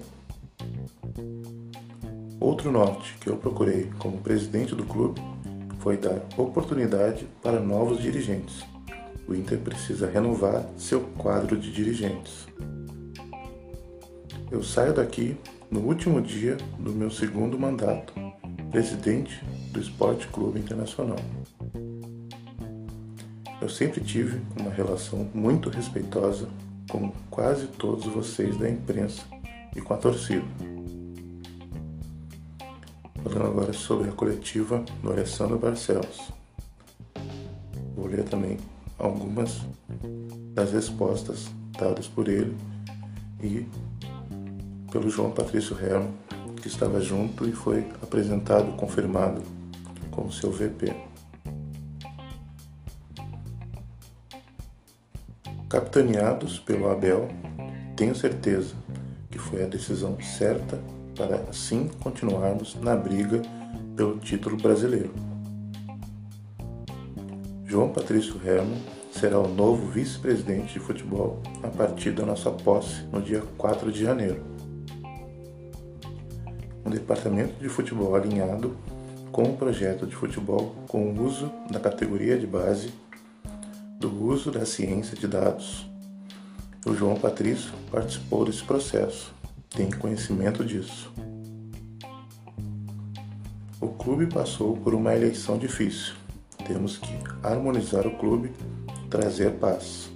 Outro 2.39 2.71
norte 2.71 3.15
que 3.21 3.29
eu 3.29 3.37
procurei 3.37 3.91
como 3.99 4.17
presidente 4.17 4.73
do 4.73 4.85
clube 4.85 5.21
foi 5.81 5.97
dar 5.97 6.19
oportunidade 6.35 7.27
para 7.43 7.59
novos 7.59 8.01
dirigentes. 8.01 8.65
O 9.27 9.35
Inter 9.35 9.59
precisa 9.59 10.09
renovar 10.09 10.65
seu 10.75 11.01
quadro 11.15 11.55
de 11.55 11.71
dirigentes. 11.71 12.47
Eu 14.49 14.63
saio 14.63 14.93
daqui 14.93 15.37
no 15.69 15.81
último 15.81 16.21
dia 16.21 16.55
do 16.79 16.93
meu 16.93 17.11
segundo 17.11 17.59
mandato, 17.59 18.13
presidente 18.71 19.43
do 19.71 19.79
Esporte 19.81 20.25
Clube 20.29 20.59
Internacional. 20.59 21.19
Eu 23.61 23.67
sempre 23.67 23.99
tive 23.99 24.41
uma 24.57 24.69
relação 24.69 25.29
muito 25.33 25.69
respeitosa 25.69 26.47
com 26.89 27.11
quase 27.29 27.67
todos 27.67 28.05
vocês 28.05 28.57
da 28.57 28.69
imprensa 28.69 29.23
e 29.75 29.81
com 29.81 29.93
a 29.93 29.97
torcida. 29.97 30.45
Falando 33.21 33.47
agora 33.47 33.73
sobre 33.73 34.07
a 34.07 34.13
coletiva 34.13 34.85
do 35.03 35.11
Alessandro 35.11 35.59
Barcelos. 35.59 36.31
Vou 37.93 38.07
ler 38.07 38.23
também 38.23 38.57
algumas 38.97 39.59
das 40.53 40.71
respostas 40.71 41.49
dadas 41.77 42.07
por 42.07 42.29
ele 42.29 42.55
e 43.43 43.65
pelo 44.91 45.09
João 45.09 45.31
Patrício 45.31 45.77
Herman, 45.79 46.13
que 46.61 46.67
estava 46.67 46.99
junto 46.99 47.47
e 47.47 47.51
foi 47.51 47.87
apresentado, 48.01 48.71
confirmado 48.73 49.41
como 50.11 50.31
seu 50.31 50.51
VP. 50.51 50.93
Capitaneados 55.69 56.59
pelo 56.59 56.89
Abel, 56.89 57.27
tenho 57.95 58.15
certeza 58.15 58.73
que 59.29 59.37
foi 59.37 59.63
a 59.63 59.67
decisão 59.67 60.17
certa 60.21 60.79
para 61.15 61.35
assim 61.49 61.89
continuarmos 61.99 62.75
na 62.75 62.95
briga 62.95 63.41
pelo 63.95 64.17
título 64.17 64.55
brasileiro. 64.57 65.11
João 67.65 67.91
Patrício 67.91 68.39
Herman 68.45 68.81
será 69.11 69.39
o 69.39 69.47
novo 69.47 69.87
vice-presidente 69.87 70.73
de 70.73 70.79
futebol 70.79 71.41
a 71.63 71.67
partir 71.67 72.11
da 72.11 72.25
nossa 72.25 72.49
posse 72.49 73.03
no 73.11 73.21
dia 73.21 73.43
4 73.57 73.91
de 73.91 74.03
janeiro. 74.03 74.56
Um 76.87 76.89
departamento 76.89 77.59
de 77.59 77.67
futebol 77.67 78.15
alinhado 78.15 78.77
com 79.29 79.43
o 79.43 79.49
um 79.49 79.57
projeto 79.57 80.07
de 80.07 80.15
futebol 80.15 80.73
com 80.87 81.11
o 81.11 81.21
uso 81.21 81.51
da 81.69 81.81
categoria 81.81 82.39
de 82.39 82.47
base, 82.47 82.93
do 83.99 84.23
uso 84.23 84.49
da 84.49 84.65
ciência 84.65 85.17
de 85.17 85.27
dados. 85.27 85.85
O 86.85 86.93
João 86.95 87.15
Patrício 87.15 87.73
participou 87.91 88.45
desse 88.45 88.63
processo 88.63 89.35
tem 89.69 89.91
conhecimento 89.91 90.63
disso. 90.63 91.11
O 93.81 93.89
clube 93.89 94.25
passou 94.25 94.77
por 94.77 94.95
uma 94.95 95.13
eleição 95.13 95.57
difícil. 95.57 96.13
temos 96.65 96.97
que 96.97 97.13
harmonizar 97.43 98.07
o 98.07 98.17
clube, 98.17 98.53
trazer 99.09 99.51
paz. 99.55 100.09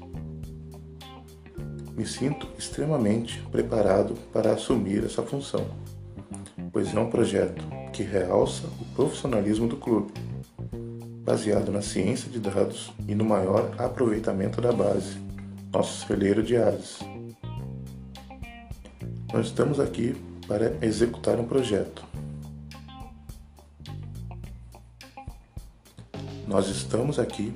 Me 1.98 2.06
sinto 2.06 2.48
extremamente 2.58 3.42
preparado 3.52 4.16
para 4.32 4.54
assumir 4.54 5.04
essa 5.04 5.22
função, 5.22 5.68
pois 6.72 6.94
é 6.94 7.00
um 7.00 7.10
projeto 7.10 7.64
que 7.92 8.04
realça 8.04 8.68
o 8.80 8.86
profissionalismo 8.96 9.68
do 9.68 9.76
clube, 9.76 10.14
baseado 11.24 11.72
na 11.72 11.82
ciência 11.82 12.30
de 12.30 12.40
dados 12.40 12.92
e 13.08 13.14
no 13.14 13.26
maior 13.26 13.74
aproveitamento 13.78 14.62
da 14.62 14.72
base, 14.72 15.18
nosso 15.72 16.08
celeiro 16.08 16.42
de 16.42 16.56
ases. 16.56 17.00
Nós 19.34 19.48
estamos 19.48 19.80
aqui 19.80 20.16
para 20.48 20.78
executar 20.82 21.40
um 21.40 21.46
projeto. 21.46 22.04
Nós 26.48 26.68
estamos 26.68 27.18
aqui 27.18 27.54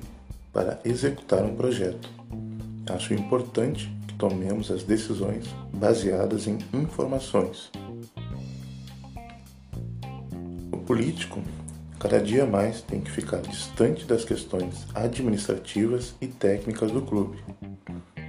para 0.52 0.80
executar 0.84 1.42
um 1.42 1.54
projeto. 1.54 2.08
Acho 2.88 3.12
importante 3.12 3.92
que 4.08 4.14
tomemos 4.14 4.70
as 4.70 4.82
decisões 4.82 5.46
baseadas 5.74 6.46
em 6.46 6.58
informações. 6.72 7.70
Político 10.86 11.42
cada 11.98 12.20
dia 12.20 12.46
mais 12.46 12.82
tem 12.82 13.00
que 13.00 13.10
ficar 13.10 13.40
distante 13.40 14.04
das 14.04 14.24
questões 14.24 14.86
administrativas 14.94 16.14
e 16.20 16.28
técnicas 16.28 16.92
do 16.92 17.02
clube. 17.02 17.42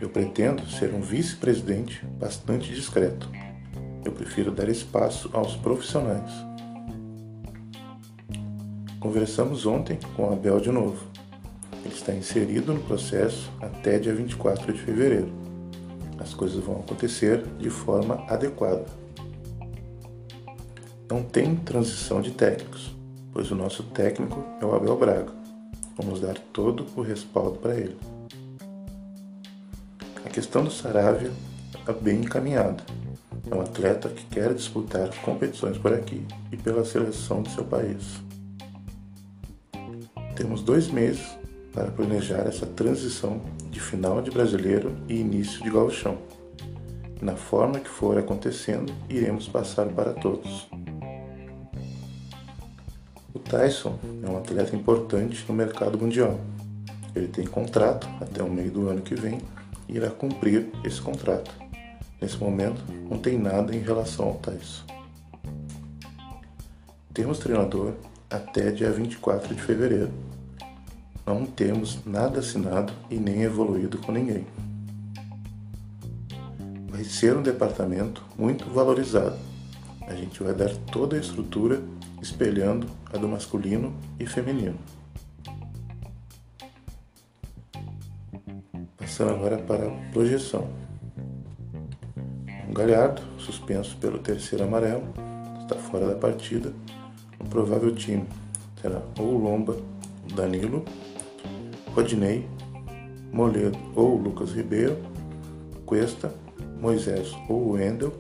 Eu 0.02 0.10
pretendo 0.10 0.67
ser 0.67 0.93
um 0.93 1.02
vice-presidente 1.02 2.04
bastante 2.20 2.74
discreto. 2.74 3.30
Eu 4.04 4.12
prefiro 4.12 4.52
dar 4.52 4.67
espaço 4.67 5.30
aos 5.32 5.56
profissionais. 5.56 6.32
Conversamos 9.00 9.65
ontem 9.65 10.00
com 10.15 10.32
Abel 10.32 10.60
de 10.60 10.72
novo. 10.72 11.06
Ele 11.86 11.93
está 11.93 12.13
inserido 12.13 12.74
no 12.74 12.80
processo 12.80 13.52
até 13.62 14.00
dia 14.00 14.15
24 14.15 14.74
de 14.74 14.82
fevereiro. 14.82 15.32
As 16.17 16.34
coisas 16.34 16.63
vão 16.63 16.78
acontecer 16.80 17.43
de 17.60 17.70
forma 17.70 18.26
adequada. 18.28 19.07
Não 21.10 21.24
tem 21.24 21.56
transição 21.56 22.22
de 22.22 22.32
técnicos, 22.32 22.93
pois 23.32 23.50
o 23.50 23.56
nosso 23.56 23.82
técnico 23.82 24.43
é 24.62 24.65
o 24.65 24.76
Abel 24.76 24.98
Braga. 24.98 25.32
Vamos 25.96 26.20
dar 26.20 26.38
todo 26.52 26.86
o 26.98 27.02
respaldo 27.02 27.58
para 27.60 27.76
ele. 27.76 27.98
A 30.26 30.30
questão 30.30 30.65
do 30.65 30.70
Saravia 30.70 31.32
está 31.74 31.93
bem 31.93 32.20
encaminhada. 32.20 32.84
É 33.50 33.56
um 33.56 33.62
atleta 33.62 34.10
que 34.10 34.26
quer 34.26 34.54
disputar 34.54 35.10
competições 35.22 35.78
por 35.78 35.93
aqui 35.93 36.26
e 36.52 36.58
pela 36.58 36.84
seleção 36.84 37.41
de 37.41 37.52
seu 37.52 37.63
país. 37.63 38.22
Temos 40.36 40.62
dois 40.62 40.89
meses 40.89 41.26
para 41.72 41.89
planejar 41.89 42.46
essa 42.48 42.65
transição 42.65 43.39
de 43.72 43.80
final 43.80 44.22
de 44.22 44.30
brasileiro 44.30 44.93
e 45.08 45.15
início 45.15 45.63
de 45.63 45.70
gauchão. 45.70 46.17
Na 47.22 47.38
forma 47.38 47.80
que 47.80 47.89
for 47.89 48.17
acontecendo, 48.17 48.93
iremos 49.10 49.48
passar 49.48 49.88
para 49.88 50.12
todos. 50.12 50.67
Tyson 53.47 53.97
é 54.21 54.29
um 54.29 54.38
atleta 54.38 54.75
importante 54.75 55.45
no 55.47 55.55
mercado 55.55 55.97
mundial. 55.97 56.39
Ele 57.15 57.27
tem 57.27 57.45
contrato 57.45 58.07
até 58.21 58.43
o 58.43 58.49
meio 58.49 58.69
do 58.69 58.89
ano 58.89 59.01
que 59.01 59.15
vem 59.15 59.39
e 59.88 59.95
irá 59.95 60.10
cumprir 60.10 60.69
esse 60.83 61.01
contrato. 61.01 61.49
Nesse 62.21 62.38
momento, 62.38 62.83
não 63.10 63.17
tem 63.17 63.39
nada 63.39 63.73
em 63.73 63.79
relação 63.79 64.27
ao 64.27 64.33
Tyson. 64.36 64.86
Temos 67.13 67.39
treinador 67.39 67.93
até 68.29 68.69
dia 68.69 68.91
24 68.91 69.55
de 69.55 69.62
fevereiro. 69.62 70.12
Não 71.25 71.45
temos 71.45 72.05
nada 72.05 72.39
assinado 72.39 72.91
e 73.10 73.15
nem 73.15 73.43
evoluído 73.43 73.97
com 73.99 74.12
ninguém. 74.12 74.45
Vai 76.89 77.03
ser 77.03 77.36
um 77.38 77.41
departamento 77.41 78.23
muito 78.38 78.65
valorizado. 78.69 79.38
A 80.07 80.15
gente 80.15 80.43
vai 80.43 80.53
dar 80.53 80.73
toda 80.91 81.15
a 81.15 81.19
estrutura 81.19 81.81
espelhando 82.21 82.88
a 83.13 83.17
do 83.17 83.27
masculino 83.27 83.95
e 84.19 84.25
feminino. 84.25 84.77
Passando 88.97 89.32
agora 89.32 89.58
para 89.58 89.88
a 89.88 90.12
projeção. 90.12 90.69
Um 92.67 92.73
Galhardo, 92.73 93.21
suspenso 93.38 93.97
pelo 93.97 94.19
terceiro 94.19 94.65
amarelo, 94.65 95.03
está 95.62 95.75
fora 95.75 96.08
da 96.08 96.15
partida. 96.15 96.73
O 97.39 97.45
provável 97.45 97.93
time 97.95 98.25
será 98.82 99.01
ou 99.19 99.38
Lomba, 99.38 99.77
Danilo, 100.36 100.84
Rodinei, 101.93 102.47
Moledo 103.32 103.77
ou 103.95 104.17
Lucas 104.17 104.51
Ribeiro, 104.51 104.97
Cuesta, 105.86 106.34
Moisés 106.80 107.36
ou 107.49 107.71
Wendel, 107.71 108.13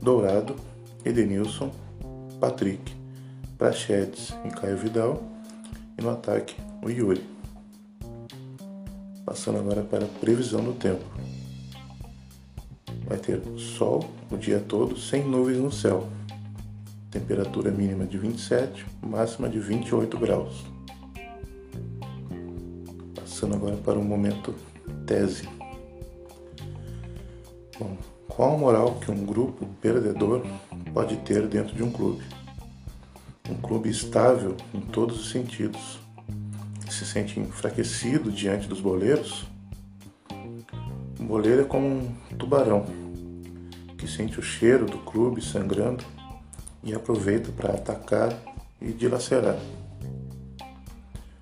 Dourado, 0.00 0.56
Edenilson, 1.04 1.70
Patrick, 2.42 2.92
Prachedes 3.56 4.34
e 4.44 4.48
Caio 4.48 4.76
Vidal, 4.76 5.22
e 5.96 6.02
no 6.02 6.10
ataque 6.10 6.56
o 6.82 6.90
Yuri. 6.90 7.24
Passando 9.24 9.58
agora 9.58 9.84
para 9.84 10.06
a 10.06 10.08
previsão 10.08 10.64
do 10.64 10.72
tempo. 10.72 11.04
Vai 13.06 13.16
ter 13.18 13.40
sol 13.56 14.10
o 14.28 14.36
dia 14.36 14.58
todo 14.58 14.98
sem 14.98 15.24
nuvens 15.24 15.58
no 15.58 15.70
céu. 15.70 16.08
Temperatura 17.12 17.70
mínima 17.70 18.04
de 18.06 18.18
27, 18.18 18.86
máxima 19.00 19.48
de 19.48 19.60
28 19.60 20.18
graus. 20.18 20.64
Passando 23.14 23.54
agora 23.54 23.76
para 23.76 24.00
o 24.00 24.04
momento 24.04 24.52
tese. 25.06 25.48
Bom, 27.78 27.96
qual 28.34 28.54
a 28.54 28.58
moral 28.58 28.94
que 28.94 29.10
um 29.10 29.26
grupo 29.26 29.66
perdedor 29.82 30.42
pode 30.94 31.16
ter 31.18 31.46
dentro 31.46 31.74
de 31.76 31.82
um 31.82 31.90
clube? 31.90 32.24
Um 33.48 33.56
clube 33.56 33.90
estável 33.90 34.56
em 34.72 34.80
todos 34.80 35.20
os 35.20 35.30
sentidos, 35.30 36.00
se 36.88 37.04
sente 37.04 37.38
enfraquecido 37.38 38.32
diante 38.32 38.66
dos 38.66 38.80
boleiros, 38.80 39.44
o 41.20 41.24
boleiro 41.24 41.60
é 41.60 41.64
como 41.64 41.86
um 41.86 42.14
tubarão 42.38 42.86
que 43.98 44.08
sente 44.08 44.40
o 44.40 44.42
cheiro 44.42 44.86
do 44.86 44.98
clube 44.98 45.44
sangrando 45.44 46.02
e 46.82 46.94
aproveita 46.94 47.52
para 47.52 47.74
atacar 47.74 48.34
e 48.80 48.92
dilacerar. 48.92 49.58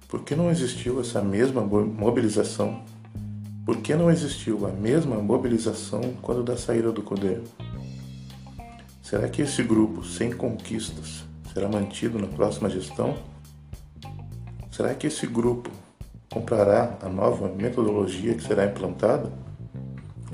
Por 0.08 0.24
que 0.24 0.34
não 0.34 0.50
existiu 0.50 1.00
essa 1.00 1.22
mesma 1.22 1.62
mobilização? 1.62 2.82
Por 3.70 3.76
que 3.76 3.94
não 3.94 4.10
existiu 4.10 4.66
a 4.66 4.70
mesma 4.72 5.14
mobilização 5.22 6.00
quando 6.20 6.42
da 6.42 6.56
saída 6.56 6.90
do 6.90 7.02
Codê? 7.02 7.38
Será 9.00 9.28
que 9.28 9.42
esse 9.42 9.62
grupo 9.62 10.02
sem 10.02 10.32
conquistas 10.32 11.22
será 11.54 11.68
mantido 11.68 12.18
na 12.18 12.26
próxima 12.26 12.68
gestão? 12.68 13.14
Será 14.72 14.92
que 14.92 15.06
esse 15.06 15.24
grupo 15.24 15.70
comprará 16.32 16.98
a 17.00 17.08
nova 17.08 17.48
metodologia 17.48 18.34
que 18.34 18.42
será 18.42 18.66
implantada? 18.66 19.32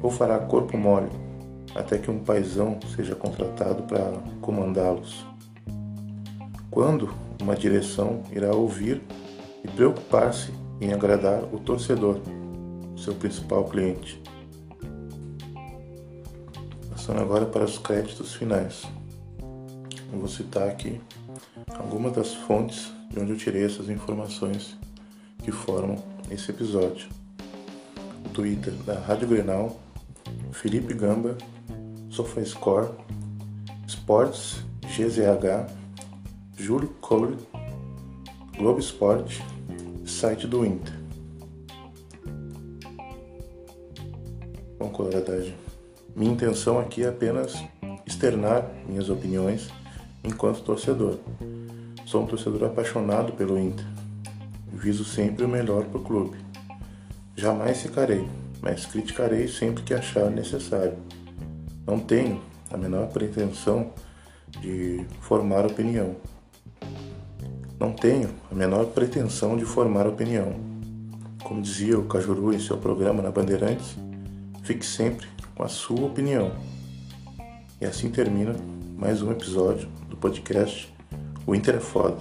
Ou 0.03 0.11
fará 0.11 0.39
corpo 0.39 0.79
mole 0.79 1.11
até 1.75 1.99
que 1.99 2.11
um 2.11 2.21
paisão 2.21 2.81
seja 2.97 3.15
contratado 3.15 3.83
para 3.83 4.13
comandá-los? 4.41 5.27
Quando 6.71 7.13
uma 7.43 7.55
direção 7.55 8.23
irá 8.33 8.55
ouvir 8.55 9.03
e 9.63 9.69
preocupar-se 9.69 10.55
em 10.81 10.95
agradar 10.95 11.43
o 11.53 11.59
torcedor, 11.59 12.19
seu 12.97 13.15
principal 13.15 13.65
cliente? 13.65 14.21
Passando 16.91 17.21
agora 17.21 17.47
para 17.47 17.65
os 17.65 17.79
créditos 17.79 18.35
finais. 18.35 18.83
Eu 20.13 20.19
vou 20.19 20.29
citar 20.29 20.69
aqui 20.69 21.01
algumas 21.79 22.13
das 22.13 22.35
fontes 22.35 22.91
de 23.11 23.21
onde 23.21 23.33
eu 23.33 23.37
tirei 23.37 23.65
essas 23.65 23.89
informações 23.89 24.77
que 25.43 25.53
formam 25.53 26.03
esse 26.31 26.51
episódio. 26.51 27.09
O 28.25 28.29
Twitter 28.31 28.73
da 28.85 28.99
Rádio 28.99 29.29
Grenal, 29.29 29.79
Felipe 30.53 30.95
Gamba, 30.95 31.37
SofaScore, 32.11 32.89
Sports 33.87 34.65
GZH, 34.83 35.71
Júlio 36.57 36.89
Cole, 37.01 37.37
Globo 38.57 38.81
Esporte, 38.81 39.45
site 40.05 40.47
do 40.47 40.65
Inter. 40.65 41.06
Coloradagem. 44.97 45.55
Minha 46.15 46.33
intenção 46.33 46.79
aqui 46.79 47.05
é 47.05 47.09
apenas 47.09 47.63
externar 48.07 48.67
minhas 48.89 49.11
opiniões 49.11 49.69
enquanto 50.25 50.63
torcedor. 50.63 51.19
Sou 52.07 52.23
um 52.23 52.27
torcedor 52.27 52.65
apaixonado 52.65 53.33
pelo 53.33 53.59
Inter. 53.59 53.85
Viso 54.73 55.05
sempre 55.05 55.45
o 55.45 55.49
melhor 55.49 55.85
para 55.85 55.99
o 55.99 56.03
clube. 56.03 56.39
Jamais 57.37 57.83
ficarei, 57.83 58.27
mas 58.63 58.87
criticarei 58.87 59.47
sempre 59.49 59.83
que 59.83 59.93
achar 59.93 60.31
necessário. 60.31 60.95
Não 61.87 61.99
tenho 61.99 62.41
a 62.71 62.77
menor 62.79 63.09
pretensão 63.09 63.93
de 64.63 65.05
formar 65.21 65.67
opinião. 65.67 66.17
Não 67.79 67.93
tenho 67.93 68.31
a 68.51 68.55
menor 68.55 68.87
pretensão 68.87 69.57
de 69.57 69.67
formar 69.67 70.07
opinião. 70.07 70.55
Como 71.45 71.61
dizia 71.61 71.99
o 71.99 72.07
Cajuru 72.07 72.55
em 72.55 72.59
seu 72.59 72.79
programa 72.79 73.23
na 73.23 73.31
Bandeirantes, 73.31 73.97
fique 74.67 74.85
sempre 74.85 75.29
com 75.55 75.63
a 75.63 75.69
sua 75.69 76.07
opinião. 76.07 76.51
E 77.81 77.87
assim 77.87 78.11
termina 78.11 78.57
mais 78.99 79.23
um 79.23 79.31
episódio 79.31 79.89
do 80.11 80.17
podcast 80.17 80.93
O 81.47 81.55
Inter 81.55 81.77
é 81.77 81.81
Foda. 81.81 82.19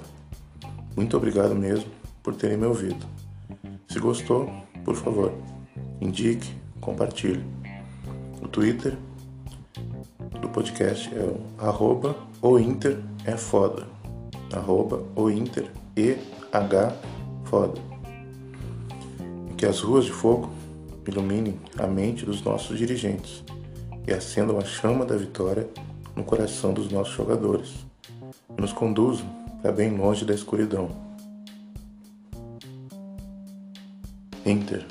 Muito 0.96 1.18
obrigado 1.18 1.56
mesmo 1.56 1.90
por 2.22 2.36
terem 2.36 2.56
me 2.56 2.68
ouvido. 2.68 3.04
Se 3.88 3.98
gostou, 3.98 4.48
por 4.84 4.96
favor, 4.96 5.34
indique, 6.00 6.54
compartilhe. 6.80 7.44
O 8.44 8.48
Twitter 8.48 8.96
do 10.40 10.48
podcast 10.50 11.12
é 11.16 11.22
o 11.22 11.42
arroba 11.58 12.16
o 12.44 12.60
Inter 12.60 13.00
é 13.26 13.36
foda. 13.36 13.88
Arroba 14.54 15.04
o 15.16 15.32
Inter 15.32 15.72
E 15.98 16.16
H 16.54 16.96
foda. 17.46 17.82
Que 19.58 19.66
as 19.66 19.80
ruas 19.80 20.06
de 20.06 20.12
fogo 20.12 20.55
iluminem 21.12 21.60
a 21.78 21.88
mente 21.88 22.26
dos 22.26 22.42
nossos 22.42 22.78
dirigentes 22.78 23.44
e 24.08 24.14
acendam 24.14 24.58
a 24.58 24.66
chama 24.66 25.06
da 25.06 25.16
vitória 25.16 25.68
no 26.16 26.24
coração 26.24 26.74
dos 26.74 26.92
nossos 26.92 27.14
jogadores 27.14 27.86
nos 28.58 28.72
conduzam 28.72 29.28
para 29.62 29.72
bem 29.72 29.96
longe 29.96 30.26
da 30.26 30.34
escuridão. 30.34 30.90
Inter, 34.46 34.86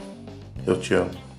eu 0.66 0.78
te 0.78 0.94
amo. 0.94 1.33